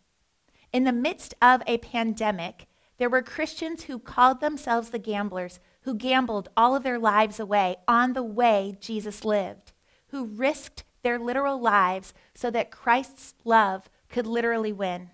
In 0.72 0.86
the 0.86 0.94
midst 0.94 1.34
of 1.42 1.62
a 1.68 1.80
pandemic, 1.80 2.68
there 2.98 3.10
were 3.10 3.22
Christians 3.22 3.84
who 3.84 4.00
called 4.00 4.40
themselves 4.40 4.92
the 4.92 5.00
gamblers, 5.00 5.60
who 5.82 5.96
gambled 5.96 6.48
all 6.56 6.76
of 6.76 6.84
their 6.84 7.00
lives 7.00 7.40
away 7.40 7.76
on 7.88 8.14
the 8.14 8.24
way 8.24 8.78
Jesus 8.80 9.26
lived, 9.26 9.74
who 10.10 10.26
risked 10.26 10.86
their 11.02 11.20
literal 11.20 11.60
lives 11.60 12.14
so 12.34 12.50
that 12.52 12.72
Christ's 12.72 13.34
love 13.44 13.90
could 14.10 14.26
literally 14.26 14.72
win. 14.72 15.12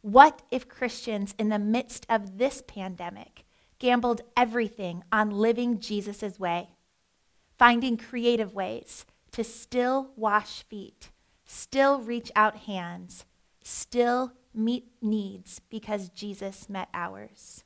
What 0.00 0.42
if 0.50 0.68
Christians 0.68 1.34
in 1.38 1.48
the 1.48 1.58
midst 1.58 2.06
of 2.08 2.38
this 2.38 2.62
pandemic 2.66 3.44
gambled 3.78 4.22
everything 4.36 5.02
on 5.10 5.30
living 5.30 5.80
Jesus' 5.80 6.38
way, 6.38 6.70
finding 7.58 7.96
creative 7.96 8.54
ways 8.54 9.04
to 9.32 9.42
still 9.42 10.10
wash 10.16 10.62
feet, 10.64 11.10
still 11.44 12.00
reach 12.00 12.30
out 12.36 12.56
hands, 12.58 13.24
still 13.62 14.32
meet 14.54 14.88
needs 15.02 15.60
because 15.68 16.08
Jesus 16.10 16.68
met 16.68 16.88
ours? 16.94 17.64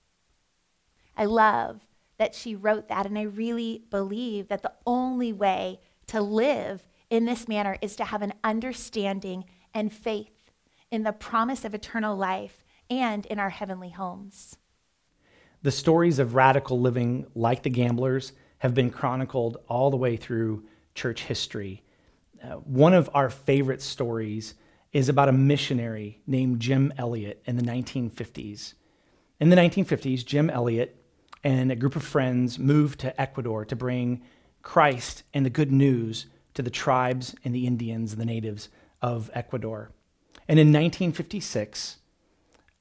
I 1.16 1.26
love 1.26 1.86
that 2.16 2.34
she 2.34 2.54
wrote 2.54 2.88
that, 2.88 3.04
and 3.04 3.18
I 3.18 3.22
really 3.22 3.84
believe 3.90 4.48
that 4.48 4.62
the 4.62 4.72
only 4.86 5.32
way 5.32 5.80
to 6.06 6.20
live 6.20 6.84
in 7.10 7.26
this 7.26 7.46
manner 7.46 7.76
is 7.82 7.96
to 7.96 8.04
have 8.04 8.22
an 8.22 8.32
understanding 8.42 9.44
and 9.74 9.92
faith 9.92 10.41
in 10.92 11.02
the 11.02 11.12
promise 11.12 11.64
of 11.64 11.74
eternal 11.74 12.14
life 12.14 12.62
and 12.90 13.24
in 13.26 13.38
our 13.40 13.50
heavenly 13.50 13.88
homes. 13.88 14.58
The 15.62 15.70
stories 15.70 16.18
of 16.18 16.34
radical 16.34 16.78
living, 16.78 17.26
like 17.34 17.62
the 17.62 17.70
gamblers, 17.70 18.32
have 18.58 18.74
been 18.74 18.90
chronicled 18.90 19.56
all 19.68 19.90
the 19.90 19.96
way 19.96 20.16
through 20.16 20.64
church 20.94 21.24
history. 21.24 21.82
Uh, 22.44 22.56
one 22.56 22.92
of 22.92 23.08
our 23.14 23.30
favorite 23.30 23.80
stories 23.80 24.54
is 24.92 25.08
about 25.08 25.30
a 25.30 25.32
missionary 25.32 26.20
named 26.26 26.60
Jim 26.60 26.92
Elliot 26.98 27.42
in 27.46 27.56
the 27.56 27.62
1950s. 27.62 28.74
In 29.40 29.48
the 29.48 29.56
1950s, 29.56 30.26
Jim 30.26 30.50
Elliot 30.50 31.02
and 31.42 31.72
a 31.72 31.76
group 31.76 31.96
of 31.96 32.02
friends 32.02 32.58
moved 32.58 33.00
to 33.00 33.18
Ecuador 33.20 33.64
to 33.64 33.74
bring 33.74 34.22
Christ 34.60 35.22
and 35.32 35.46
the 35.46 35.50
good 35.50 35.72
news 35.72 36.26
to 36.52 36.62
the 36.62 36.70
tribes 36.70 37.34
and 37.44 37.54
the 37.54 37.66
Indians, 37.66 38.16
the 38.16 38.26
natives 38.26 38.68
of 39.00 39.30
Ecuador. 39.32 39.90
And 40.48 40.58
in 40.58 40.68
1956, 40.68 41.98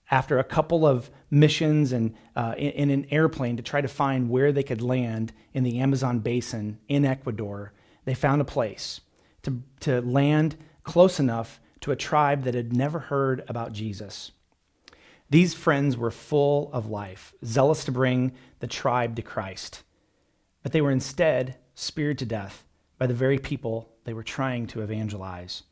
after 0.10 0.38
a 0.38 0.44
couple 0.44 0.86
of 0.86 1.10
missions 1.30 1.92
and 1.94 2.14
uh, 2.36 2.54
in, 2.58 2.72
in, 2.72 2.90
an 2.90 3.06
airplane 3.12 3.56
to 3.58 3.64
try 3.64 3.80
to 3.80 3.88
find 3.88 4.30
where 4.30 4.52
they 4.52 4.64
could 4.64 4.82
land 4.82 5.32
in 5.54 5.64
the 5.64 5.80
Amazon 5.80 6.20
basin 6.20 6.80
in 6.90 7.06
Ecuador, 7.06 7.72
they 8.04 8.14
found 8.14 8.42
a 8.42 8.46
place 8.46 9.02
to, 9.44 9.62
to 9.80 10.02
land 10.02 10.58
close 10.84 11.20
enough 11.20 11.62
to 11.80 11.92
a 11.92 11.96
tribe 11.96 12.44
that 12.44 12.54
had 12.54 12.76
never 12.76 13.00
heard 13.00 13.44
about 13.48 13.74
Jesus. 13.74 14.32
These 15.30 15.54
friends 15.54 15.96
were 15.96 16.12
full 16.12 16.70
of 16.74 16.90
life, 16.90 17.34
zealous 17.46 17.86
to 17.86 17.92
bring 17.92 18.34
the 18.60 18.68
tribe 18.68 19.16
to 19.16 19.22
Christ, 19.22 19.84
but 20.62 20.74
they 20.74 20.82
were 20.82 20.92
instead 20.92 21.58
speared 21.74 22.18
to 22.20 22.26
death 22.26 22.66
by 22.98 23.08
the 23.08 23.14
very 23.14 23.40
people 23.40 23.90
they 24.04 24.14
were 24.14 24.24
trying 24.24 24.68
to 24.68 24.82
evangelize. 24.82 25.64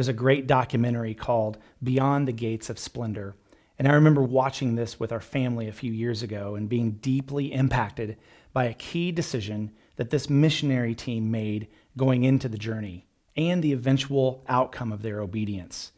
There's 0.00 0.08
a 0.08 0.14
great 0.14 0.46
documentary 0.46 1.12
called 1.12 1.58
Beyond 1.82 2.26
the 2.26 2.32
Gates 2.32 2.70
of 2.70 2.78
Splendor. 2.78 3.36
And 3.78 3.86
I 3.86 3.92
remember 3.92 4.22
watching 4.22 4.74
this 4.74 4.98
with 4.98 5.12
our 5.12 5.20
family 5.20 5.68
a 5.68 5.74
few 5.74 5.92
years 5.92 6.22
ago 6.22 6.54
and 6.54 6.70
being 6.70 6.92
deeply 6.92 7.52
impacted 7.52 8.16
by 8.54 8.64
a 8.64 8.72
key 8.72 9.12
decision 9.12 9.72
that 9.96 10.08
this 10.08 10.30
missionary 10.30 10.94
team 10.94 11.30
made 11.30 11.68
going 11.98 12.24
into 12.24 12.48
the 12.48 12.56
journey 12.56 13.08
and 13.36 13.62
the 13.62 13.74
eventual 13.74 14.42
outcome 14.48 14.90
of 14.90 15.02
their 15.02 15.20
obedience. 15.20 15.92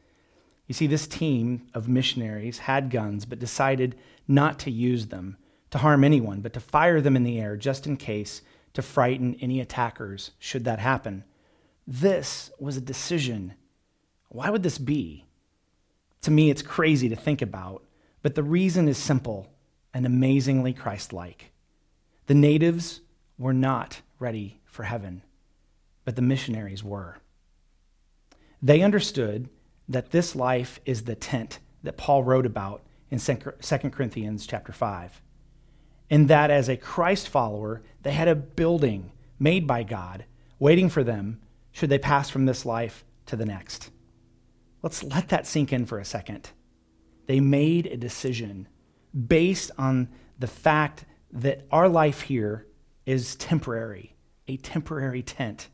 You 0.66 0.74
see, 0.74 0.88
this 0.88 1.06
team 1.06 1.68
of 1.72 1.86
missionaries 1.86 2.58
had 2.58 2.90
guns, 2.90 3.24
but 3.24 3.38
decided 3.38 3.94
not 4.26 4.58
to 4.58 4.72
use 4.72 5.06
them 5.06 5.36
to 5.70 5.78
harm 5.78 6.02
anyone, 6.02 6.40
but 6.40 6.54
to 6.54 6.58
fire 6.60 7.00
them 7.00 7.14
in 7.14 7.22
the 7.22 7.38
air 7.38 7.56
just 7.56 7.86
in 7.86 7.96
case 7.96 8.42
to 8.72 8.82
frighten 8.82 9.36
any 9.40 9.60
attackers 9.60 10.32
should 10.40 10.64
that 10.64 10.80
happen. 10.80 11.22
This 11.86 12.50
was 12.58 12.76
a 12.76 12.80
decision 12.80 13.54
why 14.32 14.50
would 14.50 14.62
this 14.62 14.78
be? 14.78 15.26
To 16.22 16.30
me, 16.30 16.50
it's 16.50 16.62
crazy 16.62 17.08
to 17.08 17.16
think 17.16 17.42
about, 17.42 17.84
but 18.22 18.34
the 18.34 18.42
reason 18.42 18.88
is 18.88 18.96
simple 18.96 19.52
and 19.92 20.06
amazingly 20.06 20.72
Christ 20.72 21.12
like. 21.12 21.52
The 22.26 22.34
natives 22.34 23.00
were 23.36 23.52
not 23.52 24.00
ready 24.18 24.60
for 24.64 24.84
heaven, 24.84 25.22
but 26.04 26.16
the 26.16 26.22
missionaries 26.22 26.82
were. 26.82 27.18
They 28.62 28.80
understood 28.80 29.48
that 29.88 30.12
this 30.12 30.34
life 30.34 30.80
is 30.86 31.02
the 31.02 31.16
tent 31.16 31.58
that 31.82 31.96
Paul 31.96 32.22
wrote 32.22 32.46
about 32.46 32.82
in 33.10 33.18
2 33.18 33.36
Corinthians 33.90 34.46
chapter 34.46 34.72
5. 34.72 35.20
And 36.08 36.28
that 36.28 36.50
as 36.50 36.68
a 36.68 36.76
Christ 36.76 37.28
follower, 37.28 37.82
they 38.02 38.12
had 38.12 38.28
a 38.28 38.34
building 38.34 39.12
made 39.38 39.66
by 39.66 39.82
God 39.82 40.24
waiting 40.58 40.88
for 40.88 41.02
them 41.02 41.40
should 41.72 41.90
they 41.90 41.98
pass 41.98 42.30
from 42.30 42.46
this 42.46 42.64
life 42.64 43.04
to 43.26 43.36
the 43.36 43.44
next. 43.44 43.90
Let's 44.82 45.02
let 45.02 45.28
that 45.28 45.46
sink 45.46 45.72
in 45.72 45.86
for 45.86 45.98
a 45.98 46.04
second. 46.04 46.50
They 47.26 47.40
made 47.40 47.86
a 47.86 47.96
decision 47.96 48.68
based 49.26 49.70
on 49.78 50.08
the 50.38 50.46
fact 50.46 51.04
that 51.30 51.66
our 51.70 51.88
life 51.88 52.22
here 52.22 52.66
is 53.06 53.36
temporary, 53.36 54.16
a 54.48 54.56
temporary 54.56 55.22
tent, 55.22 55.68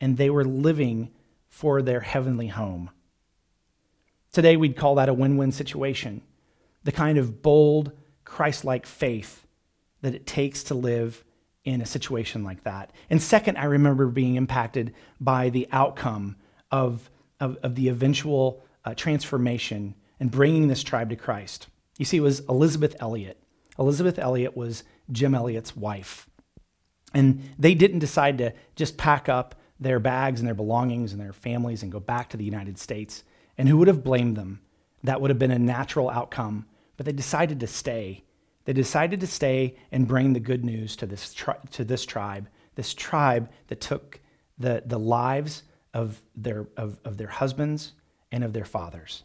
and 0.00 0.16
they 0.16 0.30
were 0.30 0.44
living 0.44 1.10
for 1.48 1.80
their 1.82 2.00
heavenly 2.00 2.48
home. 2.48 2.90
Today, 4.32 4.56
we'd 4.56 4.76
call 4.76 4.96
that 4.96 5.08
a 5.08 5.14
win 5.14 5.36
win 5.36 5.52
situation, 5.52 6.22
the 6.84 6.92
kind 6.92 7.16
of 7.16 7.42
bold, 7.42 7.92
Christ 8.24 8.64
like 8.64 8.86
faith 8.86 9.46
that 10.02 10.14
it 10.14 10.26
takes 10.26 10.64
to 10.64 10.74
live 10.74 11.24
in 11.64 11.80
a 11.80 11.86
situation 11.86 12.44
like 12.44 12.64
that. 12.64 12.92
And 13.08 13.22
second, 13.22 13.56
I 13.56 13.64
remember 13.64 14.08
being 14.08 14.34
impacted 14.34 14.92
by 15.20 15.48
the 15.48 15.68
outcome 15.72 16.36
of 16.70 17.10
of, 17.40 17.56
of 17.62 17.74
the 17.74 17.88
eventual 17.88 18.62
uh, 18.84 18.94
transformation 18.94 19.94
and 20.18 20.30
bringing 20.30 20.68
this 20.68 20.82
tribe 20.82 21.10
to 21.10 21.16
Christ. 21.16 21.68
You 21.98 22.04
see, 22.04 22.18
it 22.18 22.20
was 22.20 22.40
Elisabeth 22.48 22.96
Elliot. 23.00 23.42
Elisabeth 23.78 24.18
Elliot 24.18 24.56
was 24.56 24.84
Jim 25.10 25.34
Elliot's 25.34 25.76
wife. 25.76 26.28
And 27.14 27.50
they 27.58 27.74
didn't 27.74 28.00
decide 28.00 28.38
to 28.38 28.52
just 28.74 28.96
pack 28.96 29.28
up 29.28 29.54
their 29.78 29.98
bags 29.98 30.40
and 30.40 30.46
their 30.46 30.54
belongings 30.54 31.12
and 31.12 31.20
their 31.20 31.32
families 31.32 31.82
and 31.82 31.92
go 31.92 32.00
back 32.00 32.30
to 32.30 32.36
the 32.36 32.44
United 32.44 32.78
States. 32.78 33.22
And 33.58 33.68
who 33.68 33.76
would 33.78 33.88
have 33.88 34.04
blamed 34.04 34.36
them? 34.36 34.60
That 35.04 35.20
would 35.20 35.30
have 35.30 35.38
been 35.38 35.50
a 35.50 35.58
natural 35.58 36.10
outcome. 36.10 36.66
But 36.96 37.06
they 37.06 37.12
decided 37.12 37.60
to 37.60 37.66
stay. 37.66 38.24
They 38.64 38.72
decided 38.72 39.20
to 39.20 39.26
stay 39.26 39.76
and 39.92 40.08
bring 40.08 40.32
the 40.32 40.40
good 40.40 40.64
news 40.64 40.96
to 40.96 41.06
this, 41.06 41.32
tri- 41.32 41.58
to 41.72 41.84
this 41.84 42.04
tribe, 42.04 42.48
this 42.74 42.94
tribe 42.94 43.50
that 43.68 43.80
took 43.80 44.20
the, 44.58 44.82
the 44.84 44.98
lives 44.98 45.62
of 45.96 46.20
their, 46.36 46.66
of, 46.76 47.00
of 47.06 47.16
their 47.16 47.28
husbands 47.28 47.92
and 48.30 48.44
of 48.44 48.52
their 48.52 48.66
fathers. 48.66 49.22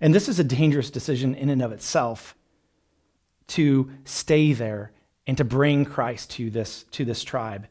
And 0.00 0.12
this 0.12 0.28
is 0.28 0.40
a 0.40 0.44
dangerous 0.44 0.90
decision 0.90 1.36
in 1.36 1.50
and 1.50 1.62
of 1.62 1.70
itself 1.70 2.34
to 3.46 3.92
stay 4.04 4.52
there 4.52 4.90
and 5.24 5.36
to 5.38 5.44
bring 5.44 5.84
Christ 5.84 6.32
to 6.32 6.50
this, 6.50 6.82
to 6.90 7.04
this 7.04 7.22
tribe. 7.22 7.68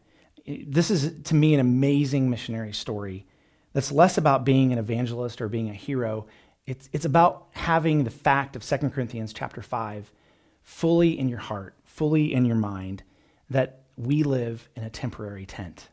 This 0.48 0.90
is, 0.90 1.22
to 1.24 1.36
me, 1.36 1.54
an 1.54 1.60
amazing 1.60 2.30
missionary 2.30 2.72
story 2.72 3.26
that's 3.74 3.92
less 3.92 4.18
about 4.18 4.46
being 4.46 4.72
an 4.72 4.80
evangelist 4.80 5.42
or 5.42 5.50
being 5.50 5.70
a 5.70 5.74
hero. 5.74 6.26
It's, 6.66 6.88
it's 6.94 7.06
about 7.06 7.48
having 7.52 8.06
the 8.06 8.10
fact 8.10 8.56
of 8.56 8.64
2 8.64 8.90
Corinthians 8.90 9.34
chapter 9.34 9.62
5 9.62 10.14
fully 10.62 11.20
in 11.20 11.28
your 11.28 11.40
heart, 11.40 11.76
fully 11.84 12.34
in 12.34 12.46
your 12.46 12.56
mind, 12.56 13.04
that 13.50 13.82
we 13.98 14.24
live 14.24 14.70
in 14.78 14.84
a 14.84 14.90
temporary 14.90 15.46
tent. 15.46 15.90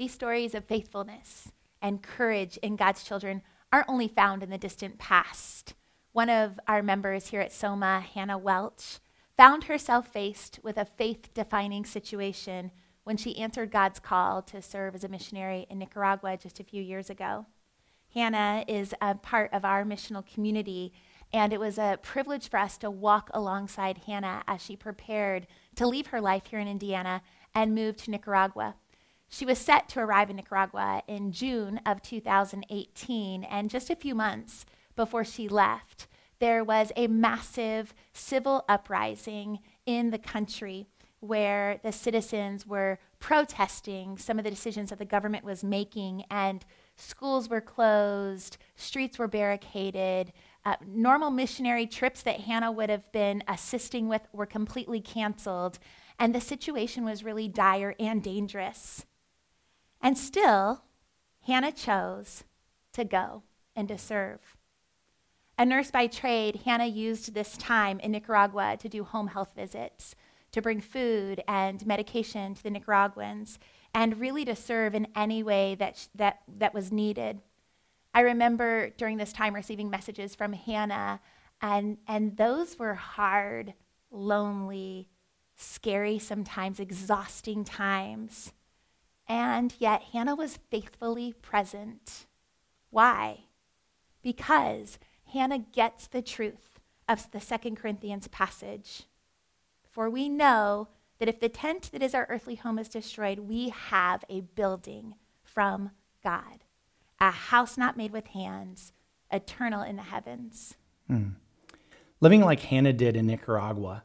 These 0.00 0.14
stories 0.14 0.54
of 0.54 0.64
faithfulness 0.64 1.52
and 1.82 2.02
courage 2.02 2.56
in 2.62 2.76
God's 2.76 3.04
children 3.04 3.42
aren't 3.70 3.90
only 3.90 4.08
found 4.08 4.42
in 4.42 4.48
the 4.48 4.56
distant 4.56 4.98
past. 4.98 5.74
One 6.12 6.30
of 6.30 6.58
our 6.66 6.82
members 6.82 7.26
here 7.26 7.42
at 7.42 7.52
Soma, 7.52 8.00
Hannah 8.00 8.38
Welch, 8.38 8.98
found 9.36 9.64
herself 9.64 10.08
faced 10.08 10.58
with 10.62 10.78
a 10.78 10.86
faith 10.86 11.34
defining 11.34 11.84
situation 11.84 12.70
when 13.04 13.18
she 13.18 13.36
answered 13.36 13.70
God's 13.70 14.00
call 14.00 14.40
to 14.40 14.62
serve 14.62 14.94
as 14.94 15.04
a 15.04 15.08
missionary 15.08 15.66
in 15.68 15.78
Nicaragua 15.78 16.38
just 16.38 16.60
a 16.60 16.64
few 16.64 16.82
years 16.82 17.10
ago. 17.10 17.44
Hannah 18.14 18.64
is 18.66 18.94
a 19.02 19.16
part 19.16 19.52
of 19.52 19.66
our 19.66 19.84
missional 19.84 20.26
community, 20.26 20.94
and 21.30 21.52
it 21.52 21.60
was 21.60 21.76
a 21.76 21.98
privilege 22.00 22.48
for 22.48 22.58
us 22.58 22.78
to 22.78 22.90
walk 22.90 23.28
alongside 23.34 23.98
Hannah 24.06 24.44
as 24.46 24.62
she 24.62 24.76
prepared 24.76 25.46
to 25.74 25.86
leave 25.86 26.06
her 26.06 26.22
life 26.22 26.46
here 26.46 26.58
in 26.58 26.68
Indiana 26.68 27.20
and 27.54 27.74
move 27.74 27.98
to 27.98 28.10
Nicaragua. 28.10 28.76
She 29.32 29.46
was 29.46 29.58
set 29.58 29.88
to 29.90 30.00
arrive 30.00 30.28
in 30.28 30.36
Nicaragua 30.36 31.02
in 31.06 31.30
June 31.30 31.80
of 31.86 32.02
2018, 32.02 33.44
and 33.44 33.70
just 33.70 33.88
a 33.88 33.94
few 33.94 34.12
months 34.12 34.66
before 34.96 35.24
she 35.24 35.48
left, 35.48 36.08
there 36.40 36.64
was 36.64 36.90
a 36.96 37.06
massive 37.06 37.94
civil 38.12 38.64
uprising 38.68 39.60
in 39.86 40.10
the 40.10 40.18
country 40.18 40.88
where 41.20 41.78
the 41.84 41.92
citizens 41.92 42.66
were 42.66 42.98
protesting 43.20 44.18
some 44.18 44.38
of 44.38 44.44
the 44.44 44.50
decisions 44.50 44.90
that 44.90 44.98
the 44.98 45.04
government 45.04 45.44
was 45.44 45.62
making, 45.62 46.24
and 46.28 46.64
schools 46.96 47.48
were 47.48 47.60
closed, 47.60 48.56
streets 48.74 49.16
were 49.16 49.28
barricaded. 49.28 50.32
Uh, 50.64 50.74
normal 50.84 51.30
missionary 51.30 51.86
trips 51.86 52.22
that 52.22 52.40
Hannah 52.40 52.72
would 52.72 52.90
have 52.90 53.12
been 53.12 53.44
assisting 53.46 54.08
with 54.08 54.22
were 54.32 54.46
completely 54.46 55.00
canceled, 55.00 55.78
and 56.18 56.34
the 56.34 56.40
situation 56.40 57.04
was 57.04 57.22
really 57.22 57.46
dire 57.46 57.94
and 58.00 58.22
dangerous. 58.24 59.04
And 60.00 60.16
still, 60.16 60.82
Hannah 61.46 61.72
chose 61.72 62.44
to 62.92 63.04
go 63.04 63.42
and 63.76 63.88
to 63.88 63.98
serve. 63.98 64.56
A 65.58 65.64
nurse 65.64 65.90
by 65.90 66.06
trade, 66.06 66.62
Hannah 66.64 66.86
used 66.86 67.34
this 67.34 67.56
time 67.56 68.00
in 68.00 68.12
Nicaragua 68.12 68.78
to 68.78 68.88
do 68.88 69.04
home 69.04 69.28
health 69.28 69.52
visits, 69.54 70.14
to 70.52 70.62
bring 70.62 70.80
food 70.80 71.42
and 71.46 71.84
medication 71.86 72.54
to 72.54 72.62
the 72.62 72.70
Nicaraguans, 72.70 73.58
and 73.94 74.20
really 74.20 74.44
to 74.46 74.56
serve 74.56 74.94
in 74.94 75.06
any 75.14 75.42
way 75.42 75.74
that, 75.74 76.08
that, 76.14 76.40
that 76.48 76.72
was 76.72 76.90
needed. 76.90 77.40
I 78.14 78.20
remember 78.20 78.90
during 78.90 79.18
this 79.18 79.32
time 79.32 79.54
receiving 79.54 79.90
messages 79.90 80.34
from 80.34 80.54
Hannah, 80.54 81.20
and, 81.60 81.98
and 82.08 82.36
those 82.36 82.78
were 82.78 82.94
hard, 82.94 83.74
lonely, 84.10 85.08
scary, 85.56 86.18
sometimes 86.18 86.80
exhausting 86.80 87.64
times. 87.64 88.52
And 89.30 89.72
yet, 89.78 90.02
Hannah 90.12 90.34
was 90.34 90.58
faithfully 90.72 91.34
present. 91.34 92.26
Why? 92.90 93.44
Because 94.24 94.98
Hannah 95.32 95.60
gets 95.60 96.08
the 96.08 96.20
truth 96.20 96.80
of 97.08 97.30
the 97.30 97.38
Second 97.38 97.76
Corinthians 97.76 98.26
passage. 98.26 99.04
For 99.88 100.10
we 100.10 100.28
know 100.28 100.88
that 101.20 101.28
if 101.28 101.38
the 101.38 101.48
tent 101.48 101.90
that 101.92 102.02
is 102.02 102.12
our 102.12 102.26
earthly 102.28 102.56
home 102.56 102.76
is 102.76 102.88
destroyed, 102.88 103.38
we 103.38 103.68
have 103.68 104.24
a 104.28 104.40
building 104.40 105.14
from 105.44 105.92
God, 106.24 106.64
a 107.20 107.30
house 107.30 107.78
not 107.78 107.96
made 107.96 108.10
with 108.10 108.26
hands, 108.26 108.92
eternal 109.30 109.82
in 109.82 109.94
the 109.94 110.02
heavens. 110.02 110.74
Hmm. 111.06 111.28
Living 112.20 112.40
like 112.40 112.58
Hannah 112.58 112.92
did 112.92 113.16
in 113.16 113.28
Nicaragua 113.28 114.02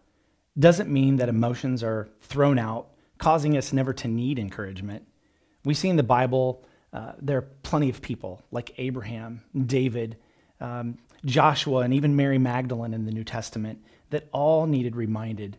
doesn't 0.57 0.87
mean 0.87 1.15
that 1.15 1.29
emotions 1.29 1.81
are 1.81 2.09
thrown 2.21 2.59
out, 2.59 2.89
causing 3.17 3.57
us 3.57 3.73
never 3.73 3.91
to 3.91 4.07
need 4.07 4.37
encouragement. 4.37 5.07
We 5.65 5.73
see 5.73 5.89
in 5.89 5.97
the 5.97 6.03
Bible, 6.03 6.63
uh, 6.93 7.13
there 7.21 7.37
are 7.39 7.47
plenty 7.63 7.89
of 7.89 8.01
people 8.01 8.43
like 8.51 8.73
Abraham, 8.77 9.41
David, 9.65 10.17
um, 10.61 10.97
Joshua, 11.25 11.79
and 11.79 11.93
even 11.93 12.15
Mary 12.15 12.37
Magdalene 12.37 12.93
in 12.93 13.05
the 13.05 13.11
New 13.11 13.23
Testament 13.23 13.83
that 14.11 14.29
all 14.31 14.67
needed 14.67 14.95
reminded 14.95 15.57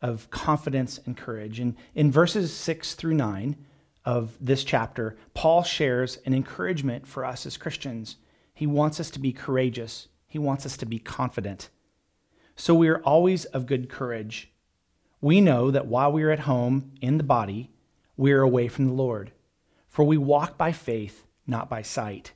of 0.00 0.30
confidence 0.30 1.00
and 1.04 1.16
courage. 1.16 1.58
And 1.58 1.74
in 1.94 2.12
verses 2.12 2.54
six 2.54 2.94
through 2.94 3.14
nine 3.14 3.56
of 4.04 4.36
this 4.40 4.62
chapter, 4.62 5.16
Paul 5.34 5.64
shares 5.64 6.18
an 6.24 6.32
encouragement 6.32 7.06
for 7.06 7.24
us 7.24 7.44
as 7.44 7.56
Christians. 7.56 8.16
He 8.54 8.66
wants 8.66 9.00
us 9.00 9.10
to 9.10 9.18
be 9.18 9.32
courageous, 9.32 10.08
he 10.26 10.38
wants 10.38 10.64
us 10.64 10.76
to 10.76 10.86
be 10.86 10.98
confident. 10.98 11.68
So 12.54 12.74
we 12.74 12.88
are 12.88 13.02
always 13.02 13.44
of 13.46 13.66
good 13.66 13.88
courage. 13.88 14.52
We 15.20 15.40
know 15.40 15.70
that 15.70 15.86
while 15.86 16.12
we 16.12 16.22
are 16.22 16.30
at 16.30 16.40
home 16.40 16.92
in 17.00 17.18
the 17.18 17.24
body, 17.24 17.70
we 18.16 18.32
are 18.32 18.42
away 18.42 18.68
from 18.68 18.86
the 18.86 18.92
Lord. 18.92 19.32
For 19.98 20.04
we 20.04 20.16
walk 20.16 20.56
by 20.56 20.70
faith, 20.70 21.26
not 21.44 21.68
by 21.68 21.82
sight. 21.82 22.30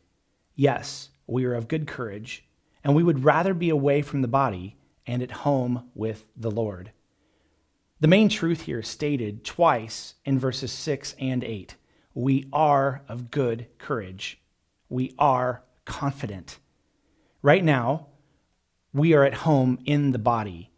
Yes, 0.57 1.11
we 1.29 1.44
are 1.44 1.55
of 1.55 1.68
good 1.68 1.87
courage, 1.87 2.44
and 2.83 2.92
we 2.92 3.05
would 3.05 3.22
rather 3.22 3.55
be 3.55 3.70
away 3.70 4.03
from 4.03 4.20
the 4.20 4.27
body 4.27 4.75
and 5.07 5.22
at 5.22 5.31
home 5.31 5.88
with 5.94 6.27
the 6.37 6.51
Lord. 6.51 6.90
The 8.01 8.09
main 8.09 8.29
truth 8.29 8.62
here 8.62 8.81
is 8.81 8.88
stated 8.88 9.44
twice 9.44 10.14
in 10.25 10.40
verses 10.40 10.72
6 10.72 11.14
and 11.20 11.44
8. 11.44 11.77
We 12.14 12.48
are 12.53 13.03
of 13.07 13.31
good 13.31 13.68
courage. 13.79 14.40
We 14.88 15.14
are 15.16 15.62
confident. 15.85 16.59
Right 17.42 17.62
now, 17.62 18.09
we 18.92 19.14
are 19.14 19.22
at 19.22 19.35
home 19.35 19.79
in 19.85 20.11
the 20.11 20.18
body. 20.18 20.72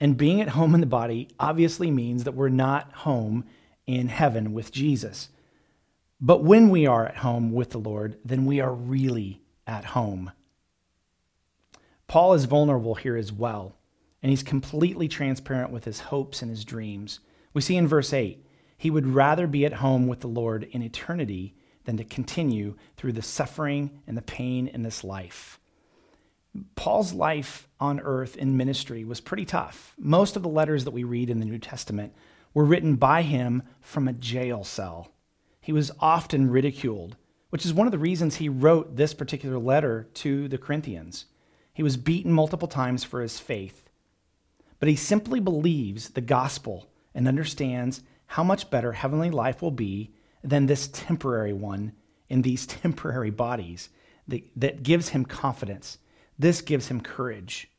And 0.00 0.16
being 0.16 0.40
at 0.40 0.48
home 0.48 0.74
in 0.74 0.80
the 0.80 0.88
body 0.88 1.28
obviously 1.38 1.92
means 1.92 2.24
that 2.24 2.34
we're 2.34 2.48
not 2.48 2.92
home 2.92 3.44
in 3.86 4.08
heaven 4.08 4.52
with 4.52 4.72
Jesus. 4.72 5.28
But 6.20 6.42
when 6.42 6.70
we 6.70 6.86
are 6.86 7.06
at 7.06 7.18
home 7.18 7.52
with 7.52 7.70
the 7.70 7.78
Lord, 7.78 8.18
then 8.24 8.46
we 8.46 8.60
are 8.60 8.72
really 8.72 9.42
at 9.66 9.84
home. 9.86 10.32
Paul 12.08 12.34
is 12.34 12.44
vulnerable 12.44 12.94
here 12.94 13.16
as 13.16 13.32
well, 13.32 13.76
and 14.22 14.30
he's 14.30 14.42
completely 14.42 15.08
transparent 15.08 15.70
with 15.70 15.84
his 15.84 16.00
hopes 16.00 16.40
and 16.40 16.50
his 16.50 16.64
dreams. 16.64 17.20
We 17.52 17.60
see 17.60 17.76
in 17.76 17.88
verse 17.88 18.12
8, 18.12 18.44
he 18.78 18.90
would 18.90 19.06
rather 19.06 19.46
be 19.46 19.64
at 19.64 19.74
home 19.74 20.06
with 20.06 20.20
the 20.20 20.28
Lord 20.28 20.64
in 20.70 20.82
eternity 20.82 21.54
than 21.84 21.96
to 21.96 22.04
continue 22.04 22.76
through 22.96 23.12
the 23.12 23.22
suffering 23.22 24.02
and 24.06 24.16
the 24.16 24.22
pain 24.22 24.68
in 24.68 24.82
this 24.82 25.04
life. 25.04 25.58
Paul's 26.74 27.12
life 27.12 27.68
on 27.80 28.00
earth 28.00 28.36
in 28.36 28.56
ministry 28.56 29.04
was 29.04 29.20
pretty 29.20 29.44
tough. 29.44 29.94
Most 29.98 30.36
of 30.36 30.42
the 30.42 30.48
letters 30.48 30.84
that 30.84 30.92
we 30.92 31.04
read 31.04 31.28
in 31.28 31.40
the 31.40 31.44
New 31.44 31.58
Testament 31.58 32.14
were 32.54 32.64
written 32.64 32.96
by 32.96 33.22
him 33.22 33.62
from 33.80 34.08
a 34.08 34.12
jail 34.12 34.64
cell. 34.64 35.12
He 35.66 35.72
was 35.72 35.90
often 35.98 36.48
ridiculed, 36.48 37.16
which 37.50 37.66
is 37.66 37.74
one 37.74 37.88
of 37.88 37.90
the 37.90 37.98
reasons 37.98 38.36
he 38.36 38.48
wrote 38.48 38.94
this 38.94 39.12
particular 39.12 39.58
letter 39.58 40.06
to 40.14 40.46
the 40.46 40.58
Corinthians. 40.58 41.24
He 41.74 41.82
was 41.82 41.96
beaten 41.96 42.30
multiple 42.30 42.68
times 42.68 43.02
for 43.02 43.20
his 43.20 43.40
faith, 43.40 43.90
but 44.78 44.88
he 44.88 44.94
simply 44.94 45.40
believes 45.40 46.10
the 46.10 46.20
gospel 46.20 46.88
and 47.16 47.26
understands 47.26 48.02
how 48.26 48.44
much 48.44 48.70
better 48.70 48.92
heavenly 48.92 49.28
life 49.28 49.60
will 49.60 49.72
be 49.72 50.14
than 50.44 50.66
this 50.66 50.86
temporary 50.86 51.52
one 51.52 51.94
in 52.28 52.42
these 52.42 52.64
temporary 52.68 53.30
bodies 53.30 53.88
that, 54.28 54.44
that 54.54 54.84
gives 54.84 55.08
him 55.08 55.24
confidence. 55.24 55.98
This 56.38 56.60
gives 56.60 56.86
him 56.86 57.00
courage, 57.00 57.72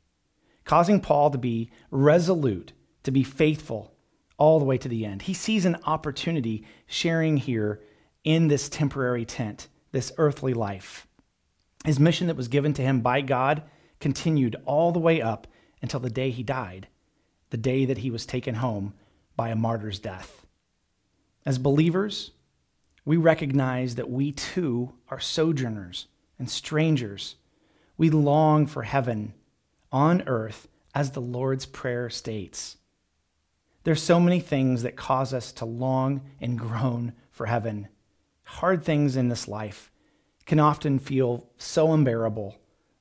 causing 0.66 1.00
Paul 1.00 1.30
to 1.30 1.38
be 1.38 1.72
resolute, 1.90 2.74
to 3.04 3.12
be 3.12 3.24
faithful, 3.24 3.94
all 4.38 4.60
the 4.60 4.66
way 4.66 4.78
to 4.78 4.88
the 4.88 5.06
end. 5.06 5.24
He 5.24 5.34
sees 5.34 5.66
an 5.66 5.78
opportunity 5.86 6.66
sharing 6.86 7.38
here 7.38 7.82
in 8.24 8.48
this 8.48 8.70
temporary 8.70 9.26
tent, 9.26 9.68
this 9.92 10.12
earthly 10.18 10.54
life. 10.54 11.08
His 11.86 12.00
mission 12.00 12.28
that 12.28 12.38
was 12.38 12.48
given 12.48 12.74
to 12.74 12.82
him 12.82 13.02
by 13.02 13.22
God 13.22 13.64
continued 14.00 14.56
all 14.66 14.92
the 14.92 15.00
way 15.00 15.22
up 15.22 15.48
until 15.82 16.00
the 16.00 16.10
day 16.10 16.30
he 16.30 16.44
died, 16.44 16.88
the 17.50 17.58
day 17.58 17.86
that 17.86 18.00
he 18.00 18.12
was 18.12 18.26
taken 18.26 18.56
home 18.56 18.94
by 19.36 19.50
a 19.50 19.56
martyr's 19.56 20.00
death. 20.00 20.46
As 21.46 21.58
believers, 21.58 22.32
we 23.06 23.16
recognize 23.16 23.96
that 23.96 24.10
we 24.10 24.34
too 24.34 24.94
are 25.10 25.20
sojourners 25.20 26.08
and 26.38 26.50
strangers. 26.50 27.36
We 27.98 28.10
long 28.10 28.68
for 28.68 28.84
heaven 28.84 29.34
on 29.92 30.24
earth 30.28 30.68
as 30.94 31.12
the 31.12 31.22
Lord's 31.22 31.66
Prayer 31.66 32.10
states. 32.10 32.78
There's 33.88 34.04
so 34.04 34.20
many 34.20 34.42
things 34.42 34.84
that 34.84 34.98
cause 34.98 35.34
us 35.34 35.54
to 35.54 35.66
long 35.66 36.20
and 36.42 36.60
groan 36.60 37.14
for 37.32 37.46
heaven. 37.46 37.88
Hard 38.44 38.84
things 38.84 39.16
in 39.16 39.30
this 39.30 39.48
life 39.48 39.94
can 40.46 40.60
often 40.60 41.00
feel 41.00 41.48
so 41.58 41.94
unbearable 41.94 42.58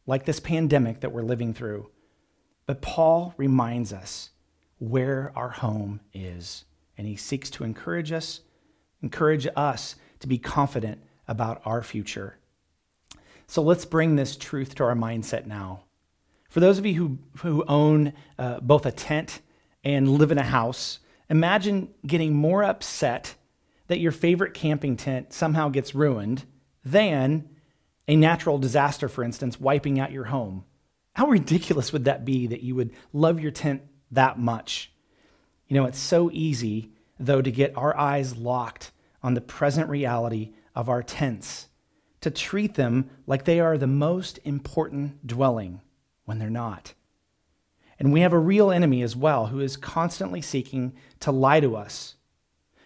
like 0.07 0.27
this 0.27 0.38
pandemic 0.38 1.01
that 1.01 1.11
we're 1.11 1.22
living 1.22 1.55
through. 1.55 1.90
But 2.66 2.83
Paul 2.83 3.35
reminds 3.37 3.92
us 3.92 4.31
where 4.79 5.33
our 5.35 5.49
home 5.49 6.03
is, 6.14 6.64
and 6.96 7.05
he 7.05 7.16
seeks 7.16 7.51
to 7.51 7.64
encourage 7.64 8.12
us, 8.12 8.42
encourage 9.03 9.49
us 9.57 9.96
to 10.20 10.29
be 10.29 10.38
confident 10.38 11.03
about 11.27 11.62
our 11.64 11.83
future. 11.83 12.38
So 13.49 13.61
let's 13.61 13.85
bring 13.85 14.14
this 14.14 14.37
truth 14.37 14.77
to 14.77 14.85
our 14.85 14.94
mindset 14.94 15.46
now. 15.46 15.83
For 16.49 16.61
those 16.61 16.79
of 16.79 16.87
you 16.87 16.94
who, 16.94 17.18
who 17.38 17.64
own 17.66 18.12
uh, 18.38 18.61
both 18.61 18.87
a 18.87 18.92
tent 18.92 19.40
and 19.87 20.09
live 20.09 20.33
in 20.33 20.38
a 20.38 20.42
house, 20.42 20.99
imagine 21.31 21.88
getting 22.05 22.35
more 22.35 22.64
upset 22.64 23.37
that 23.87 24.01
your 24.01 24.11
favorite 24.11 24.53
camping 24.53 24.96
tent 24.96 25.33
somehow 25.33 25.68
gets 25.68 25.94
ruined 25.94 26.42
than 26.85 27.49
a 28.09 28.16
natural 28.16 28.59
disaster, 28.59 29.09
for 29.09 29.22
instance, 29.22 29.61
wiping 29.61 30.01
out 30.01 30.11
your 30.11 30.25
home. 30.25 30.64
How 31.12 31.29
ridiculous 31.29 31.92
would 31.92 32.07
that 32.07 32.25
be 32.25 32.49
that 32.49 32.64
you 32.64 32.75
would 32.75 32.94
love 33.12 33.38
your 33.38 33.53
tent 33.53 33.83
that 34.11 34.40
much? 34.40 34.90
You 35.68 35.77
know, 35.77 35.85
it's 35.85 36.01
so 36.01 36.31
easy, 36.33 36.90
though, 37.20 37.40
to 37.40 37.51
get 37.53 37.77
our 37.77 37.96
eyes 37.96 38.37
locked 38.37 38.90
on 39.22 39.35
the 39.35 39.40
present 39.40 39.88
reality 39.88 40.53
of 40.75 40.88
our 40.88 41.05
tents, 41.05 41.68
to 42.22 42.31
treat 42.33 42.75
them 42.75 43.09
like 43.25 43.44
they 43.44 43.61
are 43.61 43.79
the 43.79 43.87
most 43.87 44.40
important 44.42 45.25
dwelling 45.25 45.81
when 46.25 46.40
they're 46.40 46.51
not. 46.51 46.94
And 47.98 48.12
we 48.12 48.20
have 48.20 48.32
a 48.32 48.38
real 48.38 48.70
enemy 48.70 49.02
as 49.02 49.16
well 49.16 49.46
who 49.46 49.61
is 49.61 49.76
constantly 49.76 50.42
seeking 50.42 50.94
to 51.20 51.30
lie 51.30 51.61
to 51.61 51.76
us 51.76 52.16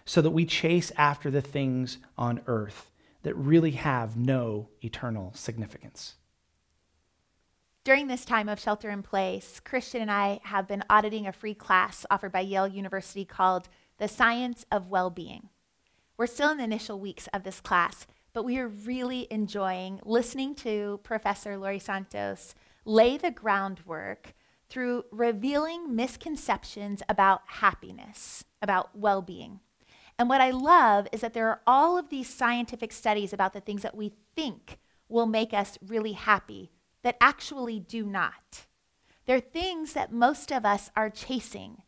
so 0.04 0.20
that 0.22 0.30
we 0.30 0.44
chase 0.44 0.92
after 0.96 1.30
the 1.30 1.40
things 1.40 1.98
on 2.16 2.40
earth 2.46 2.90
that 3.22 3.34
really 3.34 3.72
have 3.72 4.16
no 4.16 4.68
eternal 4.82 5.32
significance. 5.34 6.14
During 7.82 8.08
this 8.08 8.24
time 8.24 8.48
of 8.48 8.60
shelter 8.60 8.90
in 8.90 9.02
place, 9.02 9.58
Christian 9.58 10.02
and 10.02 10.10
I 10.10 10.40
have 10.44 10.68
been 10.68 10.84
auditing 10.90 11.26
a 11.26 11.32
free 11.32 11.54
class 11.54 12.04
offered 12.10 12.32
by 12.32 12.40
Yale 12.40 12.68
University 12.68 13.24
called 13.24 13.68
The 13.98 14.08
Science 14.08 14.66
of 14.70 14.88
Well-Being. 14.88 15.48
We're 16.16 16.26
still 16.26 16.50
in 16.50 16.58
the 16.58 16.64
initial 16.64 17.00
weeks 17.00 17.26
of 17.32 17.42
this 17.42 17.60
class, 17.60 18.06
but 18.32 18.44
we 18.44 18.58
are 18.58 18.68
really 18.68 19.26
enjoying 19.30 20.00
listening 20.04 20.54
to 20.56 21.00
Professor 21.02 21.56
Laurie 21.56 21.78
Santos 21.78 22.54
lay 22.84 23.16
the 23.16 23.30
groundwork 23.30 24.34
through 24.70 25.04
revealing 25.10 25.94
misconceptions 25.94 27.02
about 27.08 27.42
happiness, 27.46 28.44
about 28.62 28.96
well 28.96 29.20
being. 29.20 29.60
And 30.18 30.28
what 30.28 30.40
I 30.40 30.50
love 30.50 31.08
is 31.12 31.20
that 31.22 31.34
there 31.34 31.48
are 31.48 31.60
all 31.66 31.98
of 31.98 32.08
these 32.08 32.28
scientific 32.28 32.92
studies 32.92 33.32
about 33.32 33.52
the 33.52 33.60
things 33.60 33.82
that 33.82 33.96
we 33.96 34.12
think 34.36 34.78
will 35.08 35.26
make 35.26 35.52
us 35.52 35.78
really 35.86 36.12
happy 36.12 36.70
that 37.02 37.16
actually 37.20 37.80
do 37.80 38.04
not. 38.04 38.66
They're 39.26 39.40
things 39.40 39.92
that 39.92 40.12
most 40.12 40.52
of 40.52 40.64
us 40.64 40.90
are 40.96 41.10
chasing 41.10 41.82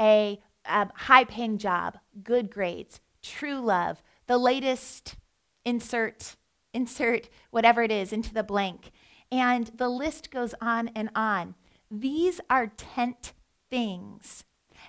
a 0.00 0.40
um, 0.66 0.90
high 0.94 1.24
paying 1.24 1.58
job, 1.58 1.98
good 2.22 2.50
grades, 2.50 3.00
true 3.22 3.60
love, 3.60 4.02
the 4.26 4.38
latest 4.38 5.16
insert, 5.64 6.36
insert 6.72 7.28
whatever 7.50 7.82
it 7.82 7.90
is 7.90 8.12
into 8.12 8.32
the 8.34 8.42
blank. 8.42 8.90
And 9.30 9.68
the 9.74 9.88
list 9.88 10.30
goes 10.30 10.54
on 10.60 10.88
and 10.88 11.10
on. 11.14 11.54
These 11.94 12.40
are 12.48 12.68
tent 12.68 13.34
things. 13.70 14.44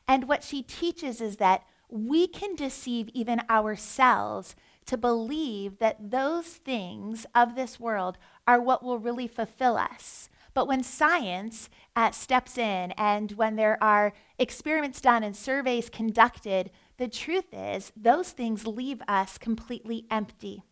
And 0.07 0.27
what 0.27 0.41
she 0.41 0.63
teaches 0.63 1.19
is 1.19 1.35
that 1.35 1.65
we 1.89 2.27
can 2.27 2.55
deceive 2.55 3.09
even 3.13 3.41
ourselves 3.49 4.55
to 4.85 4.97
believe 4.97 5.79
that 5.79 6.11
those 6.11 6.47
things 6.47 7.25
of 7.35 7.55
this 7.55 7.77
world 7.77 8.17
are 8.47 8.61
what 8.61 8.83
will 8.83 8.99
really 8.99 9.27
fulfill 9.27 9.75
us. 9.77 10.29
But 10.53 10.67
when 10.67 10.81
science 10.81 11.69
uh, 11.95 12.11
steps 12.11 12.57
in 12.57 12.91
and 12.91 13.33
when 13.33 13.57
there 13.57 13.81
are 13.83 14.13
experiments 14.39 15.01
done 15.01 15.23
and 15.23 15.35
surveys 15.35 15.89
conducted, 15.89 16.71
the 16.97 17.09
truth 17.09 17.47
is 17.51 17.91
those 17.97 18.31
things 18.31 18.65
leave 18.65 19.01
us 19.09 19.37
completely 19.37 20.05
empty. 20.09 20.63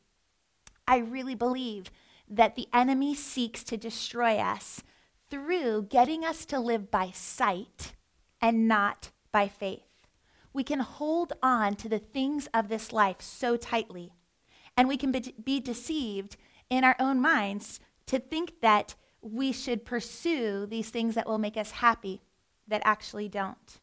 I 0.88 0.98
really 0.98 1.36
believe 1.36 1.92
that 2.30 2.56
the 2.56 2.68
enemy 2.74 3.16
seeks 3.16 3.64
to 3.66 3.76
destroy 3.76 4.38
us 4.38 4.82
through 5.32 5.88
getting 5.90 6.24
us 6.24 6.46
to 6.46 6.60
live 6.60 6.92
by 6.92 7.10
sight 7.12 7.94
and 8.42 8.68
not 8.68 9.10
by 9.32 9.48
faith. 9.48 10.08
We 10.54 10.64
can 10.64 10.82
hold 10.82 11.32
on 11.42 11.76
to 11.78 11.90
the 11.90 12.00
things 12.00 12.48
of 12.54 12.68
this 12.68 12.92
life 12.92 13.22
so 13.22 13.56
tightly, 13.56 14.12
and 14.76 14.88
we 14.88 14.98
can 14.98 15.14
be 15.44 15.62
deceived 15.62 16.36
in 16.70 16.84
our 16.84 16.98
own 17.00 17.22
minds 17.22 17.80
to 18.08 18.20
think 18.20 18.62
that 18.62 18.96
we 19.22 19.54
should 19.54 19.86
pursue 19.86 20.66
these 20.66 20.90
things 20.90 21.16
that 21.16 21.28
will 21.28 21.38
make 21.38 21.56
us 21.56 21.72
happy 21.72 22.22
that 22.68 22.82
actually 22.84 23.30
don't. 23.30 23.80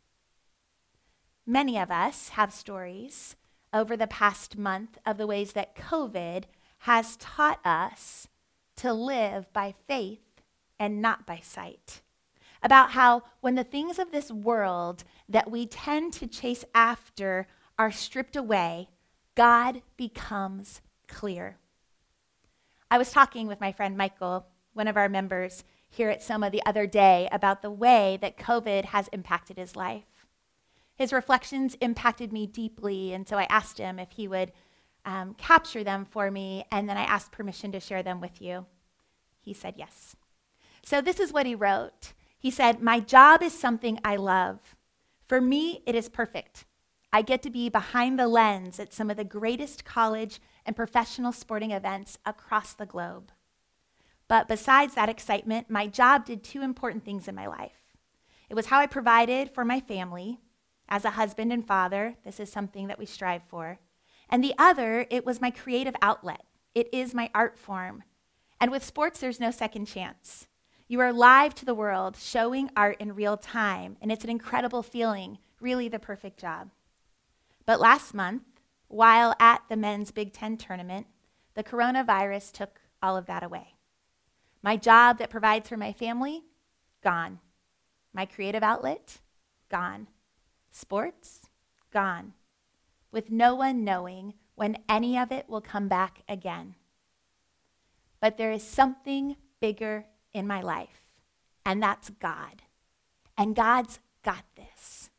Many 1.47 1.79
of 1.79 1.91
us 1.91 2.31
have 2.31 2.53
stories 2.53 3.37
over 3.73 3.97
the 3.97 4.07
past 4.07 4.59
month 4.59 4.99
of 5.07 5.17
the 5.17 5.27
ways 5.27 5.55
that 5.55 5.75
COVID 5.75 6.45
has 6.81 7.17
taught 7.17 7.65
us 7.65 8.29
to 8.77 8.93
live 8.93 9.51
by 9.53 9.75
faith 9.87 10.21
and 10.79 11.03
not 11.03 11.27
by 11.27 11.41
sight. 11.43 12.03
About 12.63 12.93
how, 12.93 13.23
when 13.41 13.55
the 13.55 13.65
things 13.65 13.99
of 13.99 14.11
this 14.11 14.31
world 14.31 15.05
that 15.29 15.51
we 15.51 15.67
tend 15.67 16.13
to 16.15 16.27
chase 16.27 16.65
after 16.75 17.47
are 17.79 17.93
stripped 17.93 18.37
away, 18.37 18.89
God 19.35 19.83
becomes 19.97 20.81
clear. 21.07 21.59
I 22.91 22.99
was 22.99 23.13
talking 23.13 23.47
with 23.47 23.61
my 23.61 23.71
friend 23.71 23.97
Michael, 23.97 24.47
one 24.73 24.89
of 24.89 24.97
our 24.97 25.09
members 25.09 25.65
here 25.89 26.11
at 26.11 26.23
Soma 26.23 26.51
the 26.51 26.65
other 26.67 26.87
day, 26.87 27.29
about 27.31 27.63
the 27.63 27.71
way 27.71 28.19
that 28.21 28.37
COVID 28.37 28.87
has 28.87 29.09
impacted 29.09 29.59
his 29.59 29.77
life. 29.77 30.05
His 30.97 31.13
reflections 31.13 31.77
impacted 31.81 32.33
me 32.33 32.47
deeply, 32.47 33.13
and 33.13 33.29
so 33.29 33.39
I 33.39 33.47
asked 33.49 33.79
him 33.79 33.99
if 33.99 34.11
he 34.11 34.27
would 34.27 34.53
um, 35.05 35.35
capture 35.35 35.85
them 35.85 36.05
for 36.05 36.31
me, 36.31 36.65
and 36.73 36.89
then 36.89 36.97
I 36.97 37.03
asked 37.03 37.31
permission 37.31 37.71
to 37.73 37.81
share 37.81 38.03
them 38.03 38.21
with 38.21 38.43
you. 38.43 38.67
He 39.41 39.55
said 39.55 39.75
yes. 39.77 40.17
So 40.89 41.03
this 41.03 41.21
is 41.21 41.35
what 41.35 41.45
he 41.45 41.55
wrote. 41.55 42.15
He 42.39 42.51
said, 42.51 42.81
My 42.81 42.99
job 42.99 43.43
is 43.43 43.53
something 43.53 44.01
I 44.03 44.17
love. 44.17 44.75
For 45.27 45.39
me, 45.39 45.83
it 45.85 45.95
is 45.95 46.09
perfect. 46.09 46.65
I 47.13 47.21
get 47.21 47.43
to 47.43 47.51
be 47.51 47.69
behind 47.69 48.19
the 48.19 48.27
lens 48.27 48.81
at 48.81 48.95
some 48.95 49.11
of 49.11 49.19
the 49.19 49.23
greatest 49.23 49.85
college 49.85 50.41
and 50.65 50.75
professional 50.75 51.33
sporting 51.33 51.73
events 51.73 52.17
across 52.25 52.73
the 52.73 52.87
globe. 52.87 53.33
But 54.29 54.49
besides 54.49 54.95
that 54.95 55.11
excitement, 55.11 55.69
my 55.69 55.89
job 55.89 56.25
did 56.25 56.43
two 56.43 56.63
important 56.63 57.05
things 57.05 57.29
in 57.29 57.35
my 57.35 57.47
life. 57.47 57.93
It 58.49 58.55
was 58.55 58.69
how 58.69 58.79
I 58.79 58.87
provided 58.87 59.51
for 59.51 59.67
my 59.67 59.81
family. 59.81 60.41
As 60.89 61.05
a 61.05 61.11
husband 61.11 61.53
and 61.53 61.67
father, 61.67 62.17
this 62.25 62.41
is 62.41 62.51
something 62.51 62.87
that 62.87 62.99
we 62.99 63.05
strive 63.05 63.43
for. 63.47 63.79
And 64.31 64.43
the 64.43 64.55
other, 64.57 65.07
it 65.11 65.27
was 65.27 65.43
my 65.43 65.51
creative 65.51 65.97
outlet. 66.01 66.45
It 66.75 66.89
is 66.95 67.13
my 67.13 67.29
art 67.35 67.59
form. 67.59 68.05
And 68.59 68.71
with 68.71 68.83
sports, 68.83 69.21
there's 69.21 69.39
no 69.39 69.51
second 69.51 69.85
chance. 69.85 70.47
You 70.91 71.01
are 71.01 71.13
live 71.13 71.55
to 71.57 71.67
the 71.67 71.75
world, 71.75 72.17
showing 72.17 72.71
art 72.75 72.97
in 72.99 73.15
real 73.15 73.37
time, 73.37 73.99
and 74.01 74.11
it's 74.11 74.25
an 74.25 74.31
incredible 74.31 74.83
feeling, 74.83 75.37
really 75.61 75.89
the 75.89 75.99
perfect 75.99 76.41
job. 76.41 76.71
But 77.67 77.79
last 77.79 78.15
month, 78.15 78.43
while 78.87 79.35
at 79.39 79.63
the 79.69 79.77
men's 79.77 80.11
Big 80.11 80.33
Ten 80.33 80.57
tournament, 80.57 81.07
the 81.53 81.63
coronavirus 81.63 82.53
took 82.53 82.81
all 83.03 83.19
of 83.19 83.27
that 83.27 83.43
away. 83.43 83.75
My 84.63 84.79
job 84.79 85.19
that 85.19 85.29
provides 85.29 85.69
for 85.69 85.77
my 85.77 85.93
family, 85.93 86.45
gone. 87.03 87.41
My 88.15 88.25
creative 88.25 88.63
outlet, 88.63 89.19
gone. 89.69 90.09
Sports, 90.71 91.49
gone 91.93 92.33
with 93.11 93.31
no 93.31 93.55
one 93.55 93.85
knowing 93.85 94.35
when 94.55 94.79
any 94.89 95.19
of 95.19 95.33
it 95.33 95.49
will 95.49 95.61
come 95.61 95.89
back 95.89 96.23
again. 96.29 96.75
But 98.21 98.37
there 98.37 98.53
is 98.53 98.63
something 98.63 99.37
bigger 99.61 100.07
in 100.39 100.47
my 100.47 100.63
life, 100.63 101.03
and 101.67 101.83
that's 101.83 102.11
God. 102.11 102.63
And 103.37 103.55
God's 103.55 103.99
got 104.23 104.45
this. 104.57 105.11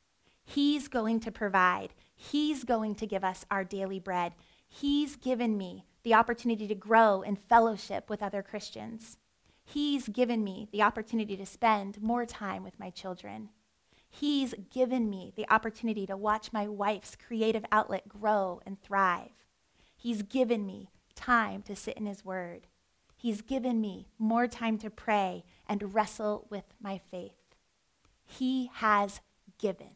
He's 0.43 0.88
going 0.88 1.19
to 1.21 1.32
provide, 1.32 1.93
He's 2.15 2.63
going 2.63 2.95
to 2.95 3.08
give 3.08 3.23
us 3.23 3.45
our 3.51 3.63
daily 3.63 3.99
bread. 3.99 4.34
He's 4.67 5.15
given 5.15 5.58
me 5.58 5.86
the 6.03 6.13
opportunity 6.13 6.67
to 6.67 6.75
grow 6.75 7.21
in 7.21 7.36
fellowship 7.36 8.10
with 8.10 8.21
other 8.21 8.43
Christians. 8.43 9.17
He's 9.63 10.08
given 10.10 10.43
me 10.43 10.67
the 10.71 10.82
opportunity 10.82 11.38
to 11.38 11.45
spend 11.45 12.01
more 12.01 12.25
time 12.25 12.63
with 12.63 12.79
my 12.79 12.89
children. 12.89 13.49
He's 14.10 14.55
given 14.71 15.10
me 15.10 15.34
the 15.36 15.47
opportunity 15.53 16.08
to 16.08 16.17
watch 16.17 16.51
my 16.51 16.67
wife's 16.67 17.15
creative 17.15 17.63
outlet 17.71 18.10
grow 18.10 18.62
and 18.65 18.82
thrive. 18.82 19.29
He's 19.95 20.23
given 20.23 20.65
me 20.65 20.89
time 21.15 21.62
to 21.63 21.75
sit 21.75 21.97
in 21.97 22.05
His 22.05 22.25
Word. 22.25 22.67
He's 23.19 23.41
given 23.41 23.82
me 23.82 24.08
more 24.17 24.47
time 24.47 24.77
to 24.77 24.89
pray 24.89 25.43
and 25.67 25.93
wrestle 25.93 26.47
with 26.49 26.63
my 26.82 27.01
faith. 27.12 27.34
He 28.23 28.71
has 28.75 29.19
given. 29.58 29.89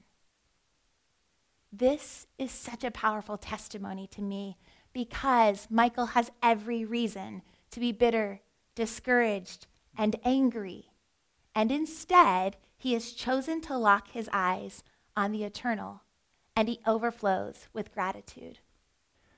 This 1.71 2.27
is 2.37 2.51
such 2.51 2.83
a 2.83 2.91
powerful 2.91 3.37
testimony 3.37 4.07
to 4.07 4.21
me 4.21 4.57
because 4.91 5.67
Michael 5.69 6.07
has 6.07 6.31
every 6.43 6.83
reason 6.83 7.43
to 7.71 7.79
be 7.79 7.93
bitter, 7.93 8.41
discouraged, 8.75 9.67
and 9.97 10.17
angry. 10.25 10.91
And 11.55 11.71
instead, 11.71 12.57
he 12.77 12.91
has 12.91 13.13
chosen 13.13 13.61
to 13.61 13.77
lock 13.77 14.11
his 14.11 14.29
eyes 14.33 14.83
on 15.15 15.31
the 15.31 15.45
eternal, 15.45 16.01
and 16.57 16.67
he 16.67 16.81
overflows 16.85 17.69
with 17.71 17.93
gratitude. 17.93 18.59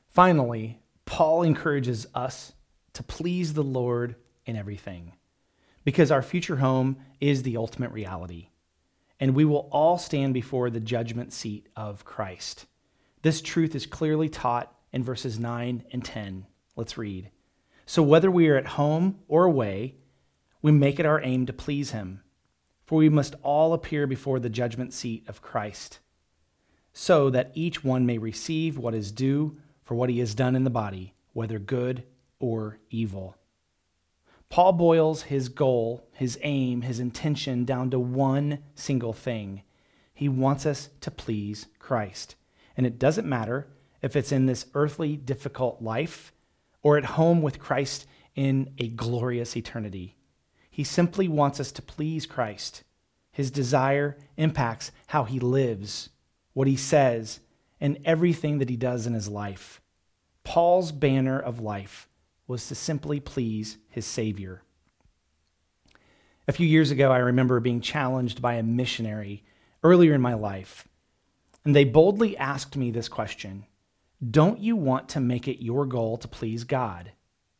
Finally, 0.07 0.79
Paul 1.05 1.43
encourages 1.43 2.07
us 2.15 2.53
to 2.95 3.03
please 3.03 3.53
the 3.53 3.63
Lord 3.63 4.15
in 4.45 4.55
everything, 4.55 5.13
because 5.83 6.11
our 6.11 6.21
future 6.21 6.57
home 6.57 6.97
is 7.21 7.43
the 7.43 7.57
ultimate 7.57 7.91
reality, 7.91 8.49
and 9.19 9.35
we 9.35 9.45
will 9.45 9.69
all 9.71 9.97
stand 9.97 10.33
before 10.33 10.69
the 10.69 10.79
judgment 10.79 11.31
seat 11.31 11.67
of 11.75 12.05
Christ. 12.05 12.65
This 13.21 13.41
truth 13.41 13.75
is 13.75 13.85
clearly 13.85 14.29
taught 14.29 14.73
in 14.91 15.03
verses 15.03 15.39
9 15.39 15.83
and 15.91 16.03
10. 16.03 16.45
Let's 16.75 16.97
read. 16.97 17.31
So, 17.85 18.01
whether 18.01 18.31
we 18.31 18.47
are 18.49 18.57
at 18.57 18.67
home 18.67 19.19
or 19.27 19.45
away, 19.45 19.95
we 20.61 20.71
make 20.71 20.99
it 20.99 21.05
our 21.05 21.21
aim 21.21 21.45
to 21.45 21.53
please 21.53 21.91
him, 21.91 22.21
for 22.85 22.97
we 22.97 23.09
must 23.09 23.35
all 23.43 23.73
appear 23.73 24.07
before 24.07 24.39
the 24.39 24.49
judgment 24.49 24.93
seat 24.93 25.23
of 25.27 25.41
Christ, 25.41 25.99
so 26.93 27.29
that 27.29 27.51
each 27.53 27.83
one 27.83 28.05
may 28.05 28.17
receive 28.17 28.77
what 28.77 28.95
is 28.95 29.11
due 29.11 29.57
for 29.83 29.95
what 29.95 30.09
he 30.09 30.19
has 30.19 30.33
done 30.33 30.55
in 30.55 30.63
the 30.63 30.69
body, 30.69 31.13
whether 31.33 31.59
good 31.59 32.03
or 32.39 32.79
evil. 32.89 33.35
Paul 34.49 34.73
boils 34.73 35.23
his 35.23 35.49
goal, 35.49 36.07
his 36.13 36.37
aim, 36.41 36.81
his 36.81 36.99
intention 36.99 37.65
down 37.65 37.89
to 37.89 37.99
one 37.99 38.59
single 38.75 39.13
thing. 39.13 39.63
He 40.13 40.29
wants 40.29 40.65
us 40.65 40.89
to 41.01 41.11
please 41.11 41.67
Christ. 41.79 42.35
And 42.77 42.85
it 42.85 42.99
doesn't 42.99 43.27
matter 43.27 43.67
if 44.01 44.15
it's 44.15 44.31
in 44.31 44.45
this 44.45 44.67
earthly, 44.73 45.17
difficult 45.17 45.81
life 45.81 46.31
or 46.83 46.97
at 46.97 47.05
home 47.05 47.41
with 47.41 47.59
Christ 47.59 48.05
in 48.35 48.73
a 48.77 48.87
glorious 48.87 49.57
eternity. 49.57 50.15
He 50.69 50.83
simply 50.83 51.27
wants 51.27 51.59
us 51.59 51.71
to 51.73 51.81
please 51.81 52.25
Christ. 52.25 52.83
His 53.31 53.49
desire 53.51 54.17
impacts 54.37 54.91
how 55.07 55.23
he 55.23 55.39
lives, 55.39 56.09
what 56.53 56.67
he 56.67 56.75
says, 56.75 57.39
and 57.81 57.97
everything 58.05 58.59
that 58.59 58.69
he 58.69 58.77
does 58.77 59.07
in 59.07 59.13
his 59.13 59.27
life. 59.27 59.81
Paul's 60.43 60.91
banner 60.91 61.39
of 61.39 61.59
life 61.59 62.07
was 62.47 62.67
to 62.67 62.75
simply 62.75 63.19
please 63.19 63.77
his 63.89 64.05
Savior. 64.05 64.61
A 66.47 66.51
few 66.51 66.67
years 66.67 66.91
ago, 66.91 67.11
I 67.11 67.17
remember 67.17 67.59
being 67.59 67.81
challenged 67.81 68.41
by 68.41 68.55
a 68.55 68.63
missionary 68.63 69.43
earlier 69.83 70.13
in 70.13 70.21
my 70.21 70.35
life, 70.35 70.87
and 71.63 71.75
they 71.75 71.83
boldly 71.83 72.37
asked 72.37 72.75
me 72.75 72.91
this 72.91 73.09
question 73.09 73.65
Don't 74.29 74.59
you 74.59 74.75
want 74.75 75.09
to 75.09 75.19
make 75.19 75.47
it 75.47 75.63
your 75.63 75.85
goal 75.85 76.17
to 76.17 76.27
please 76.27 76.63
God? 76.63 77.11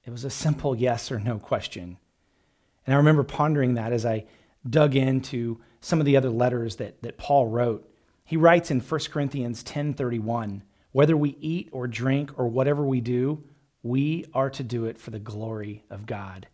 It 0.06 0.12
was 0.12 0.24
a 0.24 0.30
simple 0.30 0.76
yes 0.76 1.12
or 1.12 1.20
no 1.20 1.40
question. 1.40 1.98
And 2.86 2.94
I 2.94 2.98
remember 2.98 3.24
pondering 3.24 3.74
that 3.74 3.92
as 3.92 4.06
I 4.06 4.26
dug 4.70 4.96
into 4.96 5.60
some 5.82 6.00
of 6.00 6.06
the 6.06 6.18
other 6.18 6.30
letters 6.30 6.78
that, 6.78 7.02
that 7.04 7.18
Paul 7.18 7.48
wrote. 7.48 7.90
He 8.24 8.38
writes 8.38 8.72
in 8.72 8.80
1 8.80 9.00
Corinthians 9.12 9.64
10:31, 9.64 10.62
whether 10.92 11.16
we 11.16 11.38
eat 11.40 11.70
or 11.72 11.88
drink 11.88 12.38
or 12.40 12.48
whatever 12.48 12.84
we 12.84 13.02
do, 13.02 13.44
we 13.86 14.26
are 14.34 14.50
to 14.50 14.64
do 14.64 14.86
it 14.86 14.98
for 14.98 15.12
the 15.12 15.20
glory 15.20 15.84
of 15.92 16.08
God. 16.08 16.48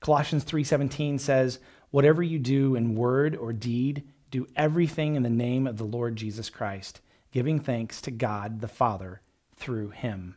Colossians 0.00 0.44
3:17 0.44 1.18
says, 1.18 1.60
"Whatever 1.90 2.22
you 2.22 2.38
do 2.38 2.74
in 2.74 2.94
word 2.94 3.34
or 3.34 3.54
deed, 3.54 4.06
do 4.30 4.46
everything 4.54 5.14
in 5.14 5.22
the 5.22 5.30
name 5.30 5.66
of 5.66 5.78
the 5.78 5.86
Lord 5.86 6.16
Jesus 6.16 6.50
Christ, 6.50 7.00
giving 7.32 7.58
thanks 7.58 8.02
to 8.02 8.10
God 8.10 8.60
the 8.60 8.68
Father 8.68 9.22
through 9.56 9.90
him." 9.90 10.36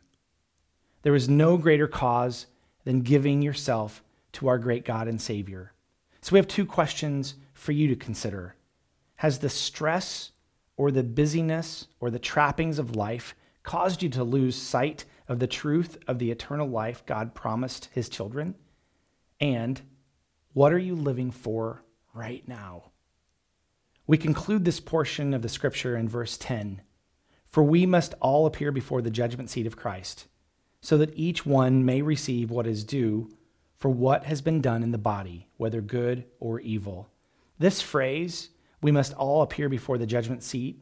There 1.02 1.14
is 1.14 1.28
no 1.28 1.58
greater 1.58 1.86
cause 1.86 2.46
than 2.84 3.02
giving 3.02 3.42
yourself 3.42 4.02
to 4.32 4.48
our 4.48 4.58
great 4.58 4.86
God 4.86 5.08
and 5.08 5.20
Savior. 5.20 5.74
So 6.22 6.32
we 6.32 6.38
have 6.38 6.48
two 6.48 6.64
questions 6.64 7.34
for 7.52 7.72
you 7.72 7.88
to 7.88 7.94
consider. 7.94 8.56
Has 9.16 9.40
the 9.40 9.50
stress 9.50 10.32
or 10.78 10.90
the 10.90 11.04
busyness 11.04 11.88
or 12.00 12.10
the 12.10 12.18
trappings 12.18 12.78
of 12.78 12.96
life 12.96 13.36
caused 13.62 14.02
you 14.02 14.08
to 14.08 14.24
lose 14.24 14.56
sight 14.56 15.04
of 15.28 15.38
the 15.38 15.46
truth 15.46 15.98
of 16.06 16.18
the 16.18 16.30
eternal 16.30 16.68
life 16.68 17.04
God 17.06 17.34
promised 17.34 17.88
his 17.92 18.08
children? 18.08 18.54
And 19.40 19.80
what 20.52 20.72
are 20.72 20.78
you 20.78 20.94
living 20.94 21.30
for 21.30 21.84
right 22.14 22.46
now? 22.46 22.92
We 24.06 24.18
conclude 24.18 24.64
this 24.64 24.80
portion 24.80 25.32
of 25.32 25.42
the 25.42 25.48
scripture 25.48 25.96
in 25.96 26.08
verse 26.08 26.36
10 26.36 26.82
For 27.46 27.62
we 27.62 27.86
must 27.86 28.14
all 28.20 28.46
appear 28.46 28.72
before 28.72 29.02
the 29.02 29.10
judgment 29.10 29.50
seat 29.50 29.66
of 29.66 29.76
Christ, 29.76 30.26
so 30.80 30.98
that 30.98 31.16
each 31.16 31.46
one 31.46 31.84
may 31.84 32.02
receive 32.02 32.50
what 32.50 32.66
is 32.66 32.84
due 32.84 33.30
for 33.82 33.88
what 33.88 34.24
has 34.24 34.40
been 34.42 34.60
done 34.60 34.82
in 34.82 34.92
the 34.92 34.98
body, 34.98 35.48
whether 35.56 35.80
good 35.80 36.24
or 36.38 36.60
evil. 36.60 37.08
This 37.58 37.80
phrase, 37.80 38.50
we 38.80 38.92
must 38.92 39.12
all 39.14 39.42
appear 39.42 39.68
before 39.68 39.98
the 39.98 40.06
judgment 40.06 40.42
seat, 40.42 40.80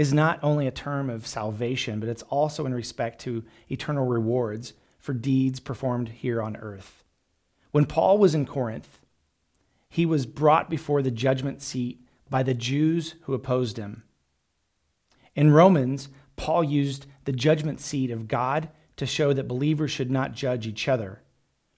is 0.00 0.12
not 0.12 0.38
only 0.42 0.66
a 0.66 0.72
term 0.72 1.10
of 1.10 1.26
salvation, 1.26 2.00
but 2.00 2.08
it's 2.08 2.22
also 2.24 2.66
in 2.66 2.74
respect 2.74 3.20
to 3.22 3.44
eternal 3.68 4.06
rewards 4.06 4.72
for 4.98 5.12
deeds 5.12 5.60
performed 5.60 6.08
here 6.08 6.40
on 6.40 6.56
earth. 6.56 7.04
When 7.70 7.86
Paul 7.86 8.18
was 8.18 8.34
in 8.34 8.46
Corinth, 8.46 8.98
he 9.88 10.06
was 10.06 10.26
brought 10.26 10.70
before 10.70 11.02
the 11.02 11.10
judgment 11.10 11.62
seat 11.62 12.00
by 12.28 12.42
the 12.42 12.54
Jews 12.54 13.14
who 13.22 13.34
opposed 13.34 13.76
him. 13.76 14.04
In 15.34 15.52
Romans, 15.52 16.08
Paul 16.36 16.64
used 16.64 17.06
the 17.24 17.32
judgment 17.32 17.80
seat 17.80 18.10
of 18.10 18.28
God 18.28 18.68
to 18.96 19.06
show 19.06 19.32
that 19.32 19.48
believers 19.48 19.90
should 19.90 20.10
not 20.10 20.32
judge 20.32 20.66
each 20.66 20.88
other 20.88 21.22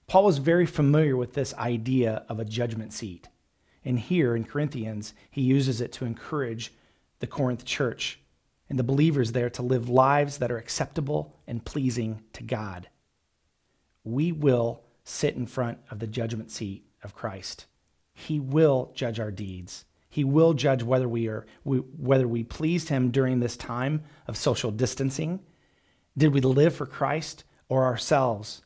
Paul 0.07 0.25
was 0.25 0.37
very 0.37 0.65
familiar 0.65 1.15
with 1.17 1.33
this 1.33 1.53
idea 1.55 2.23
of 2.29 2.39
a 2.39 2.45
judgment 2.45 2.93
seat. 2.93 3.29
And 3.85 3.99
here 3.99 4.35
in 4.35 4.43
Corinthians, 4.43 5.13
he 5.31 5.41
uses 5.41 5.81
it 5.81 5.91
to 5.93 6.05
encourage 6.05 6.71
the 7.19 7.27
Corinth 7.27 7.65
church 7.65 8.19
and 8.69 8.79
the 8.79 8.83
believers 8.83 9.31
there 9.31 9.49
to 9.51 9.61
live 9.61 9.89
lives 9.89 10.37
that 10.37 10.51
are 10.51 10.57
acceptable 10.57 11.35
and 11.47 11.65
pleasing 11.65 12.21
to 12.33 12.43
God. 12.43 12.89
We 14.03 14.31
will 14.31 14.83
sit 15.03 15.35
in 15.35 15.45
front 15.45 15.79
of 15.91 15.99
the 15.99 16.07
judgment 16.07 16.51
seat 16.51 16.85
of 17.03 17.15
Christ. 17.15 17.65
He 18.13 18.39
will 18.39 18.91
judge 18.95 19.19
our 19.19 19.31
deeds. 19.31 19.85
He 20.09 20.23
will 20.23 20.53
judge 20.53 20.83
whether 20.83 21.09
we 21.09 21.27
are 21.27 21.45
whether 21.63 22.27
we 22.27 22.43
pleased 22.43 22.89
him 22.89 23.09
during 23.09 23.39
this 23.39 23.57
time 23.57 24.03
of 24.27 24.37
social 24.37 24.71
distancing. 24.71 25.39
Did 26.15 26.33
we 26.33 26.41
live 26.41 26.75
for 26.75 26.85
Christ 26.85 27.43
or 27.67 27.85
ourselves? 27.85 28.61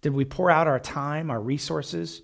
Did 0.00 0.12
we 0.12 0.24
pour 0.24 0.50
out 0.50 0.68
our 0.68 0.78
time, 0.78 1.30
our 1.30 1.40
resources, 1.40 2.22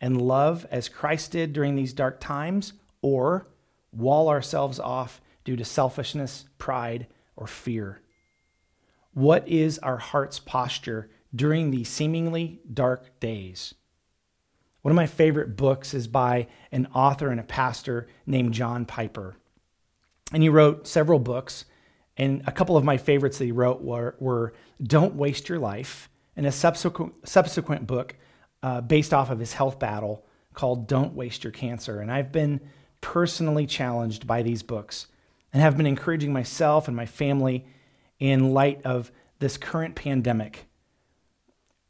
and 0.00 0.20
love 0.20 0.66
as 0.70 0.88
Christ 0.88 1.32
did 1.32 1.52
during 1.52 1.74
these 1.74 1.92
dark 1.92 2.20
times, 2.20 2.74
or 3.00 3.48
wall 3.92 4.28
ourselves 4.28 4.78
off 4.78 5.20
due 5.44 5.56
to 5.56 5.64
selfishness, 5.64 6.46
pride, 6.58 7.06
or 7.36 7.46
fear? 7.46 8.00
What 9.14 9.46
is 9.46 9.78
our 9.78 9.98
heart's 9.98 10.38
posture 10.38 11.10
during 11.34 11.70
these 11.70 11.88
seemingly 11.88 12.60
dark 12.72 13.20
days? 13.20 13.74
One 14.80 14.90
of 14.90 14.96
my 14.96 15.06
favorite 15.06 15.56
books 15.56 15.94
is 15.94 16.08
by 16.08 16.48
an 16.72 16.88
author 16.94 17.30
and 17.30 17.38
a 17.38 17.44
pastor 17.44 18.08
named 18.26 18.54
John 18.54 18.84
Piper. 18.84 19.36
And 20.32 20.42
he 20.42 20.48
wrote 20.48 20.86
several 20.86 21.18
books, 21.18 21.66
and 22.16 22.42
a 22.46 22.52
couple 22.52 22.76
of 22.76 22.84
my 22.84 22.96
favorites 22.96 23.38
that 23.38 23.44
he 23.44 23.52
wrote 23.52 23.82
were, 23.82 24.16
were 24.18 24.54
Don't 24.82 25.14
Waste 25.14 25.48
Your 25.48 25.58
Life 25.58 26.08
and 26.36 26.46
a 26.46 26.52
subsequent, 26.52 27.28
subsequent 27.28 27.86
book 27.86 28.16
uh, 28.62 28.80
based 28.80 29.12
off 29.12 29.30
of 29.30 29.38
his 29.38 29.52
health 29.52 29.78
battle 29.78 30.24
called 30.54 30.88
Don't 30.88 31.14
Waste 31.14 31.44
Your 31.44 31.52
Cancer. 31.52 32.00
And 32.00 32.10
I've 32.10 32.32
been 32.32 32.60
personally 33.02 33.66
challenged 33.66 34.26
by 34.26 34.42
these 34.42 34.62
books 34.62 35.08
and 35.52 35.60
have 35.60 35.76
been 35.76 35.86
encouraging 35.86 36.32
myself 36.32 36.88
and 36.88 36.96
my 36.96 37.04
family 37.04 37.66
in 38.18 38.54
light 38.54 38.80
of 38.86 39.12
this 39.38 39.58
current 39.58 39.94
pandemic. 39.94 40.66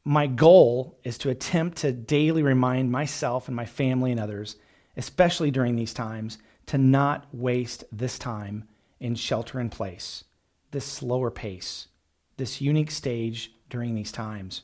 My 0.04 0.26
goal 0.26 0.98
is 1.04 1.16
to 1.18 1.30
attempt 1.30 1.78
to 1.78 1.92
daily 1.92 2.42
remind 2.42 2.90
myself 2.90 3.46
and 3.46 3.54
my 3.54 3.66
family 3.66 4.10
and 4.10 4.18
others, 4.18 4.56
especially 4.96 5.52
during 5.52 5.76
these 5.76 5.94
times, 5.94 6.38
to 6.66 6.78
not 6.78 7.28
waste 7.32 7.84
this 7.92 8.18
time 8.18 8.64
in 8.98 9.14
shelter 9.14 9.60
in 9.60 9.68
place, 9.68 10.24
this 10.72 10.84
slower 10.84 11.30
pace, 11.30 11.88
this 12.36 12.60
unique 12.60 12.90
stage 12.90 13.52
during 13.68 13.94
these 13.94 14.10
times, 14.10 14.62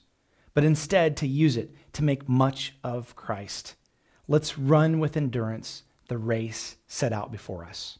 but 0.54 0.64
instead 0.64 1.16
to 1.18 1.26
use 1.26 1.56
it 1.56 1.70
to 1.92 2.02
make 2.02 2.28
much 2.28 2.74
of 2.82 3.14
Christ. 3.14 3.74
Let's 4.26 4.58
run 4.58 4.98
with 4.98 5.16
endurance 5.16 5.84
the 6.08 6.18
race 6.18 6.76
set 6.86 7.12
out 7.12 7.30
before 7.30 7.64
us. 7.64 7.98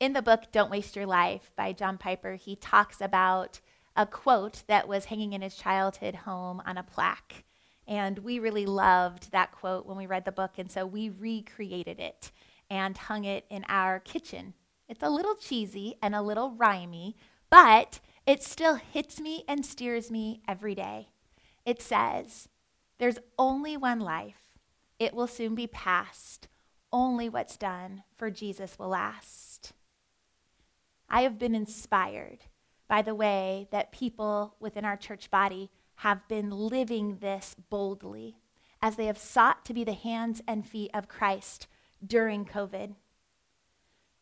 In 0.00 0.12
the 0.12 0.22
book 0.22 0.52
Don't 0.52 0.70
Waste 0.70 0.96
Your 0.96 1.06
Life 1.06 1.52
by 1.56 1.72
John 1.72 1.96
Piper, 1.96 2.34
he 2.34 2.56
talks 2.56 3.00
about 3.00 3.60
a 3.96 4.06
quote 4.06 4.64
that 4.66 4.88
was 4.88 5.06
hanging 5.06 5.32
in 5.32 5.40
his 5.40 5.54
childhood 5.54 6.14
home 6.16 6.60
on 6.66 6.76
a 6.76 6.82
plaque. 6.82 7.44
And 7.86 8.18
we 8.18 8.38
really 8.38 8.66
loved 8.66 9.30
that 9.30 9.52
quote 9.52 9.86
when 9.86 9.96
we 9.96 10.06
read 10.06 10.24
the 10.24 10.32
book, 10.32 10.58
and 10.58 10.70
so 10.70 10.84
we 10.84 11.08
recreated 11.08 12.00
it 12.00 12.32
and 12.68 12.96
hung 12.96 13.24
it 13.24 13.44
in 13.50 13.64
our 13.68 14.00
kitchen. 14.00 14.54
It's 14.88 15.02
a 15.02 15.10
little 15.10 15.34
cheesy 15.36 15.94
and 16.02 16.14
a 16.14 16.22
little 16.22 16.50
rhymy, 16.50 17.14
but 17.50 18.00
it 18.26 18.42
still 18.42 18.74
hits 18.76 19.20
me 19.20 19.44
and 19.46 19.64
steers 19.64 20.10
me 20.10 20.42
every 20.48 20.74
day. 20.74 21.08
It 21.64 21.80
says, 21.80 22.48
There's 22.98 23.18
only 23.38 23.76
one 23.76 24.00
life. 24.00 24.40
it 24.98 25.14
will 25.14 25.26
soon 25.26 25.54
be 25.54 25.66
past. 25.66 26.48
Only 26.94 27.28
what's 27.28 27.56
done 27.56 28.04
for 28.16 28.30
Jesus 28.30 28.78
will 28.78 28.90
last. 28.90 29.72
I 31.10 31.22
have 31.22 31.40
been 31.40 31.56
inspired 31.56 32.44
by 32.86 33.02
the 33.02 33.16
way 33.16 33.66
that 33.72 33.90
people 33.90 34.54
within 34.60 34.84
our 34.84 34.96
church 34.96 35.28
body 35.28 35.72
have 35.96 36.28
been 36.28 36.50
living 36.50 37.18
this 37.20 37.56
boldly 37.68 38.36
as 38.80 38.94
they 38.94 39.06
have 39.06 39.18
sought 39.18 39.64
to 39.64 39.74
be 39.74 39.82
the 39.82 39.92
hands 39.92 40.40
and 40.46 40.64
feet 40.64 40.92
of 40.94 41.08
Christ 41.08 41.66
during 42.06 42.44
COVID. 42.44 42.94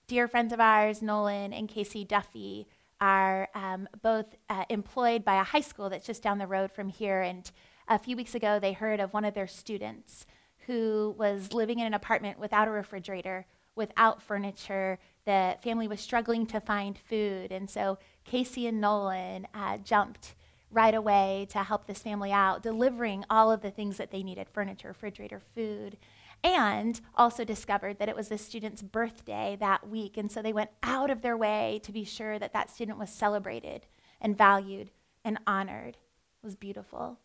Dear 0.06 0.26
friends 0.26 0.54
of 0.54 0.58
ours, 0.58 1.02
Nolan 1.02 1.52
and 1.52 1.68
Casey 1.68 2.06
Duffy, 2.06 2.68
are 3.02 3.50
um, 3.54 3.86
both 4.00 4.34
uh, 4.48 4.64
employed 4.70 5.26
by 5.26 5.38
a 5.38 5.44
high 5.44 5.60
school 5.60 5.90
that's 5.90 6.06
just 6.06 6.22
down 6.22 6.38
the 6.38 6.46
road 6.46 6.72
from 6.72 6.88
here. 6.88 7.20
And 7.20 7.50
a 7.86 7.98
few 7.98 8.16
weeks 8.16 8.34
ago, 8.34 8.58
they 8.58 8.72
heard 8.72 8.98
of 8.98 9.12
one 9.12 9.26
of 9.26 9.34
their 9.34 9.46
students 9.46 10.24
who 10.66 11.14
was 11.18 11.52
living 11.52 11.78
in 11.78 11.86
an 11.86 11.94
apartment 11.94 12.38
without 12.38 12.68
a 12.68 12.70
refrigerator, 12.70 13.46
without 13.74 14.22
furniture. 14.22 14.98
The 15.24 15.56
family 15.62 15.88
was 15.88 16.00
struggling 16.00 16.46
to 16.46 16.60
find 16.60 16.98
food. 16.98 17.52
And 17.52 17.68
so 17.68 17.98
Casey 18.24 18.66
and 18.66 18.80
Nolan 18.80 19.46
uh, 19.54 19.78
jumped 19.78 20.34
right 20.70 20.94
away 20.94 21.46
to 21.50 21.62
help 21.62 21.86
this 21.86 22.02
family 22.02 22.32
out, 22.32 22.62
delivering 22.62 23.24
all 23.28 23.52
of 23.52 23.60
the 23.60 23.70
things 23.70 23.98
that 23.98 24.10
they 24.10 24.22
needed 24.22 24.48
furniture, 24.48 24.88
refrigerator, 24.88 25.40
food 25.54 25.96
and 26.44 27.00
also 27.14 27.44
discovered 27.44 27.98
that 27.98 28.08
it 28.08 28.16
was 28.16 28.28
the 28.28 28.38
student's 28.38 28.82
birthday 28.82 29.56
that 29.60 29.88
week. 29.88 30.16
And 30.16 30.30
so 30.30 30.42
they 30.42 30.52
went 30.52 30.70
out 30.82 31.10
of 31.10 31.22
their 31.22 31.36
way 31.36 31.80
to 31.84 31.92
be 31.92 32.04
sure 32.04 32.38
that 32.38 32.52
that 32.52 32.70
student 32.70 32.98
was 32.98 33.10
celebrated 33.10 33.86
and 34.20 34.36
valued 34.36 34.90
and 35.24 35.38
honored. 35.46 35.96
It 35.96 36.44
was 36.44 36.56
beautiful. 36.56 37.18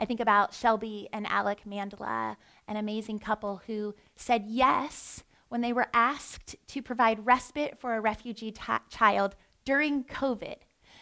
I 0.00 0.06
think 0.06 0.18
about 0.18 0.54
Shelby 0.54 1.10
and 1.12 1.26
Alec 1.26 1.60
Mandela, 1.68 2.36
an 2.66 2.76
amazing 2.76 3.18
couple 3.18 3.60
who 3.66 3.94
said 4.16 4.46
yes 4.46 5.24
when 5.50 5.60
they 5.60 5.74
were 5.74 5.88
asked 5.92 6.56
to 6.68 6.80
provide 6.80 7.26
respite 7.26 7.78
for 7.78 7.94
a 7.94 8.00
refugee 8.00 8.54
child 8.88 9.36
during 9.66 10.04
COVID. 10.04 10.56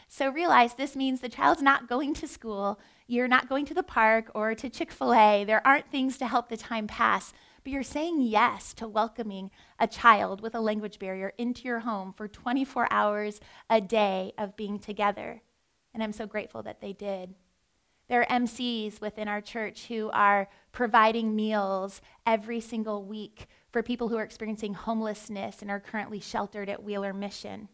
So 0.08 0.30
realize 0.30 0.74
this 0.74 0.96
means 0.96 1.20
the 1.20 1.28
child's 1.28 1.62
not 1.62 1.88
going 1.88 2.12
to 2.14 2.26
school, 2.26 2.80
you're 3.06 3.28
not 3.28 3.48
going 3.48 3.66
to 3.66 3.74
the 3.74 3.84
park 3.84 4.32
or 4.34 4.56
to 4.56 4.68
Chick 4.68 4.90
fil 4.90 5.14
A. 5.14 5.44
There 5.44 5.64
aren't 5.64 5.92
things 5.92 6.18
to 6.18 6.26
help 6.26 6.48
the 6.48 6.56
time 6.56 6.88
pass 6.88 7.32
but 7.62 7.72
you're 7.72 7.82
saying 7.82 8.22
yes 8.22 8.72
to 8.72 8.88
welcoming 8.88 9.50
a 9.78 9.86
child 9.86 10.40
with 10.40 10.54
a 10.54 10.60
language 10.60 10.98
barrier 10.98 11.34
into 11.38 11.64
your 11.64 11.80
home 11.80 12.14
for 12.16 12.26
24 12.26 12.88
hours 12.90 13.40
a 13.68 13.80
day 13.80 14.32
of 14.38 14.56
being 14.56 14.78
together. 14.78 15.42
And 15.92 16.02
I'm 16.02 16.12
so 16.12 16.26
grateful 16.26 16.62
that 16.62 16.80
they 16.80 16.92
did. 16.92 17.34
There 18.08 18.22
are 18.22 18.40
MCs 18.40 19.00
within 19.00 19.28
our 19.28 19.40
church 19.40 19.86
who 19.86 20.10
are 20.12 20.48
providing 20.72 21.36
meals 21.36 22.00
every 22.26 22.60
single 22.60 23.04
week 23.04 23.46
for 23.70 23.82
people 23.82 24.08
who 24.08 24.16
are 24.16 24.22
experiencing 24.22 24.74
homelessness 24.74 25.60
and 25.60 25.70
are 25.70 25.80
currently 25.80 26.20
sheltered 26.20 26.70
at 26.70 26.82
Wheeler 26.82 27.12
Mission. 27.12 27.68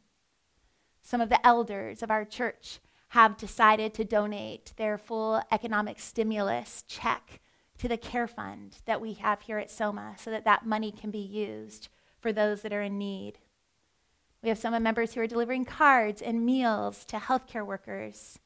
Some 1.02 1.20
of 1.20 1.28
the 1.28 1.44
elders 1.46 2.02
of 2.02 2.10
our 2.10 2.24
church 2.24 2.80
have 3.08 3.36
decided 3.36 3.94
to 3.94 4.04
donate 4.04 4.72
their 4.76 4.98
full 4.98 5.40
economic 5.52 6.00
stimulus 6.00 6.82
check 6.88 7.40
to 7.78 7.86
the 7.86 7.96
care 7.96 8.26
fund 8.26 8.78
that 8.86 9.00
we 9.00 9.12
have 9.14 9.42
here 9.42 9.58
at 9.58 9.70
Soma 9.70 10.16
so 10.18 10.30
that 10.30 10.44
that 10.44 10.66
money 10.66 10.90
can 10.90 11.12
be 11.12 11.18
used 11.18 11.88
for 12.18 12.32
those 12.32 12.62
that 12.62 12.72
are 12.72 12.82
in 12.82 12.98
need. 12.98 13.38
We 14.42 14.48
have 14.48 14.58
Soma 14.58 14.80
members 14.80 15.14
who 15.14 15.20
are 15.20 15.28
delivering 15.28 15.64
cards 15.64 16.20
and 16.20 16.44
meals 16.44 17.04
to 17.06 17.16
healthcare 17.16 17.64
workers. 17.64 18.38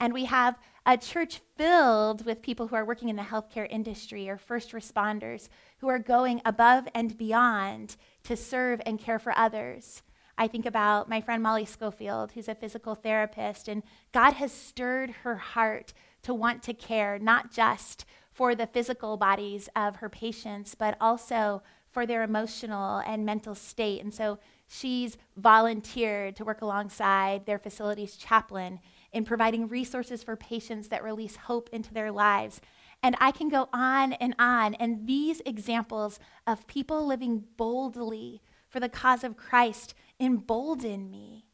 And 0.00 0.12
we 0.12 0.24
have 0.24 0.58
a 0.86 0.98
church 0.98 1.40
filled 1.56 2.26
with 2.26 2.42
people 2.42 2.66
who 2.66 2.76
are 2.76 2.84
working 2.84 3.08
in 3.08 3.16
the 3.16 3.22
healthcare 3.22 3.66
industry 3.70 4.28
or 4.28 4.36
first 4.36 4.72
responders 4.72 5.48
who 5.78 5.88
are 5.88 5.98
going 5.98 6.42
above 6.44 6.86
and 6.94 7.16
beyond 7.16 7.96
to 8.22 8.36
serve 8.36 8.80
and 8.84 8.98
care 8.98 9.18
for 9.18 9.36
others. 9.36 10.02
I 10.36 10.48
think 10.48 10.66
about 10.66 11.08
my 11.08 11.20
friend 11.20 11.42
Molly 11.42 11.64
Schofield, 11.64 12.32
who's 12.32 12.48
a 12.48 12.54
physical 12.54 12.94
therapist, 12.94 13.68
and 13.68 13.82
God 14.12 14.34
has 14.34 14.52
stirred 14.52 15.10
her 15.22 15.36
heart 15.36 15.94
to 16.22 16.34
want 16.34 16.62
to 16.64 16.74
care, 16.74 17.18
not 17.18 17.52
just 17.52 18.04
for 18.32 18.54
the 18.54 18.66
physical 18.66 19.16
bodies 19.16 19.68
of 19.76 19.96
her 19.96 20.08
patients, 20.08 20.74
but 20.74 20.96
also 21.00 21.62
for 21.92 22.04
their 22.04 22.24
emotional 22.24 22.98
and 23.06 23.24
mental 23.24 23.54
state. 23.54 24.02
And 24.02 24.12
so 24.12 24.40
she's 24.66 25.16
volunteered 25.36 26.34
to 26.36 26.44
work 26.44 26.60
alongside 26.60 27.46
their 27.46 27.60
facility's 27.60 28.16
chaplain 28.16 28.80
in 29.14 29.24
providing 29.24 29.68
resources 29.68 30.22
for 30.22 30.36
patients 30.36 30.88
that 30.88 31.04
release 31.04 31.36
hope 31.36 31.70
into 31.72 31.94
their 31.94 32.10
lives. 32.10 32.60
And 33.02 33.16
I 33.20 33.30
can 33.30 33.48
go 33.48 33.68
on 33.72 34.12
and 34.14 34.34
on. 34.38 34.74
And 34.74 35.06
these 35.06 35.40
examples 35.46 36.18
of 36.46 36.66
people 36.66 37.06
living 37.06 37.44
boldly 37.56 38.42
for 38.68 38.80
the 38.80 38.88
cause 38.88 39.22
of 39.22 39.36
Christ 39.36 39.94
embolden 40.18 41.10
me. 41.10 41.46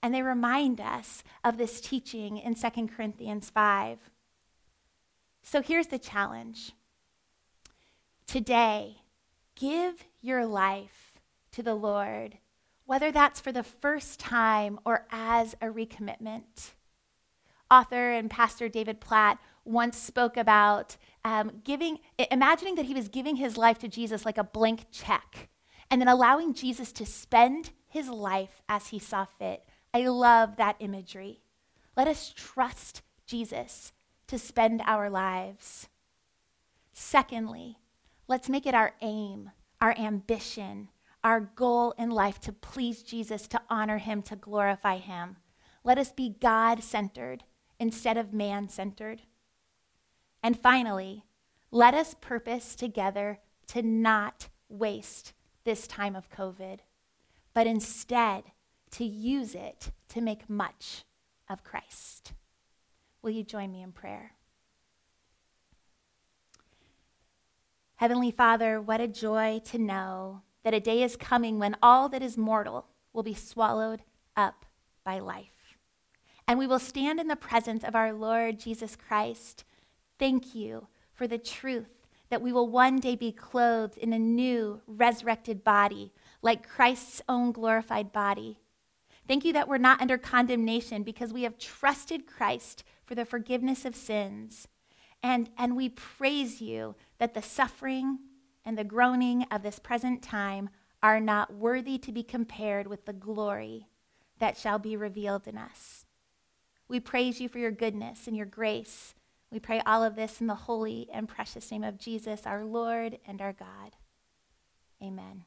And 0.00 0.14
they 0.14 0.22
remind 0.22 0.80
us 0.80 1.24
of 1.42 1.58
this 1.58 1.80
teaching 1.80 2.38
in 2.38 2.54
2 2.54 2.86
Corinthians 2.86 3.50
5. 3.50 3.98
So 5.42 5.60
here's 5.60 5.88
the 5.88 5.98
challenge 5.98 6.72
today, 8.26 8.98
give 9.56 10.04
your 10.20 10.46
life 10.46 11.14
to 11.52 11.62
the 11.62 11.74
Lord, 11.74 12.38
whether 12.84 13.10
that's 13.10 13.40
for 13.40 13.50
the 13.50 13.64
first 13.64 14.20
time 14.20 14.78
or 14.84 15.06
as 15.10 15.54
a 15.60 15.66
recommitment. 15.66 16.74
Author 17.70 18.12
and 18.12 18.30
pastor 18.30 18.68
David 18.68 19.00
Platt 19.00 19.38
once 19.64 19.98
spoke 19.98 20.36
about 20.36 20.96
um, 21.24 21.60
giving, 21.64 21.98
imagining 22.30 22.76
that 22.76 22.86
he 22.86 22.94
was 22.94 23.08
giving 23.08 23.36
his 23.36 23.58
life 23.58 23.78
to 23.80 23.88
Jesus 23.88 24.24
like 24.24 24.38
a 24.38 24.44
blank 24.44 24.86
check, 24.90 25.48
and 25.90 26.00
then 26.00 26.08
allowing 26.08 26.54
Jesus 26.54 26.92
to 26.92 27.04
spend 27.04 27.70
his 27.86 28.08
life 28.08 28.62
as 28.68 28.88
he 28.88 28.98
saw 28.98 29.26
fit. 29.38 29.64
I 29.92 30.06
love 30.08 30.56
that 30.56 30.76
imagery. 30.80 31.42
Let 31.96 32.08
us 32.08 32.32
trust 32.34 33.02
Jesus 33.26 33.92
to 34.28 34.38
spend 34.38 34.82
our 34.86 35.10
lives. 35.10 35.88
Secondly, 36.92 37.78
let's 38.26 38.48
make 38.48 38.66
it 38.66 38.74
our 38.74 38.94
aim, 39.00 39.50
our 39.80 39.96
ambition, 39.98 40.88
our 41.24 41.40
goal 41.40 41.94
in 41.98 42.10
life 42.10 42.40
to 42.40 42.52
please 42.52 43.02
Jesus, 43.02 43.46
to 43.48 43.60
honor 43.68 43.98
him, 43.98 44.22
to 44.22 44.36
glorify 44.36 44.96
him. 44.96 45.36
Let 45.84 45.98
us 45.98 46.12
be 46.12 46.36
God 46.40 46.82
centered 46.82 47.44
instead 47.78 48.16
of 48.16 48.32
man 48.32 48.68
centered. 48.68 49.22
And 50.42 50.58
finally, 50.58 51.24
let 51.70 51.94
us 51.94 52.14
purpose 52.20 52.74
together 52.74 53.38
to 53.68 53.82
not 53.82 54.48
waste 54.68 55.32
this 55.64 55.86
time 55.86 56.16
of 56.16 56.30
COVID, 56.30 56.78
but 57.54 57.66
instead 57.66 58.44
to 58.92 59.04
use 59.04 59.54
it 59.54 59.90
to 60.08 60.20
make 60.20 60.48
much 60.48 61.04
of 61.48 61.64
Christ. 61.64 62.32
Will 63.22 63.30
you 63.30 63.42
join 63.42 63.70
me 63.70 63.82
in 63.82 63.92
prayer? 63.92 64.32
Heavenly 67.96 68.30
Father, 68.30 68.80
what 68.80 69.00
a 69.00 69.08
joy 69.08 69.60
to 69.64 69.78
know 69.78 70.42
that 70.62 70.72
a 70.72 70.80
day 70.80 71.02
is 71.02 71.16
coming 71.16 71.58
when 71.58 71.76
all 71.82 72.08
that 72.08 72.22
is 72.22 72.38
mortal 72.38 72.86
will 73.12 73.24
be 73.24 73.34
swallowed 73.34 74.02
up 74.36 74.64
by 75.04 75.18
life. 75.18 75.57
And 76.48 76.58
we 76.58 76.66
will 76.66 76.78
stand 76.78 77.20
in 77.20 77.28
the 77.28 77.36
presence 77.36 77.84
of 77.84 77.94
our 77.94 78.12
Lord 78.12 78.58
Jesus 78.58 78.96
Christ. 78.96 79.64
Thank 80.18 80.54
you 80.54 80.88
for 81.12 81.26
the 81.26 81.36
truth 81.36 82.06
that 82.30 82.40
we 82.40 82.52
will 82.52 82.68
one 82.68 83.00
day 83.00 83.16
be 83.16 83.32
clothed 83.32 83.98
in 83.98 84.14
a 84.14 84.18
new 84.18 84.80
resurrected 84.86 85.62
body, 85.62 86.10
like 86.40 86.66
Christ's 86.66 87.20
own 87.28 87.52
glorified 87.52 88.12
body. 88.12 88.60
Thank 89.26 89.44
you 89.44 89.52
that 89.52 89.68
we're 89.68 89.76
not 89.76 90.00
under 90.00 90.16
condemnation 90.16 91.02
because 91.02 91.34
we 91.34 91.42
have 91.42 91.58
trusted 91.58 92.26
Christ 92.26 92.82
for 93.04 93.14
the 93.14 93.26
forgiveness 93.26 93.84
of 93.84 93.94
sins. 93.94 94.68
And, 95.22 95.50
and 95.58 95.76
we 95.76 95.90
praise 95.90 96.62
you 96.62 96.94
that 97.18 97.34
the 97.34 97.42
suffering 97.42 98.20
and 98.64 98.78
the 98.78 98.84
groaning 98.84 99.46
of 99.50 99.62
this 99.62 99.78
present 99.78 100.22
time 100.22 100.70
are 101.02 101.20
not 101.20 101.52
worthy 101.52 101.98
to 101.98 102.12
be 102.12 102.22
compared 102.22 102.86
with 102.86 103.04
the 103.04 103.12
glory 103.12 103.86
that 104.38 104.56
shall 104.56 104.78
be 104.78 104.96
revealed 104.96 105.46
in 105.46 105.58
us. 105.58 106.06
We 106.88 107.00
praise 107.00 107.40
you 107.40 107.48
for 107.48 107.58
your 107.58 107.70
goodness 107.70 108.26
and 108.26 108.36
your 108.36 108.46
grace. 108.46 109.14
We 109.50 109.60
pray 109.60 109.80
all 109.86 110.02
of 110.02 110.16
this 110.16 110.40
in 110.40 110.46
the 110.46 110.54
holy 110.54 111.08
and 111.12 111.28
precious 111.28 111.70
name 111.70 111.84
of 111.84 111.98
Jesus, 111.98 112.46
our 112.46 112.64
Lord 112.64 113.18
and 113.26 113.40
our 113.40 113.52
God. 113.52 113.96
Amen. 115.02 115.44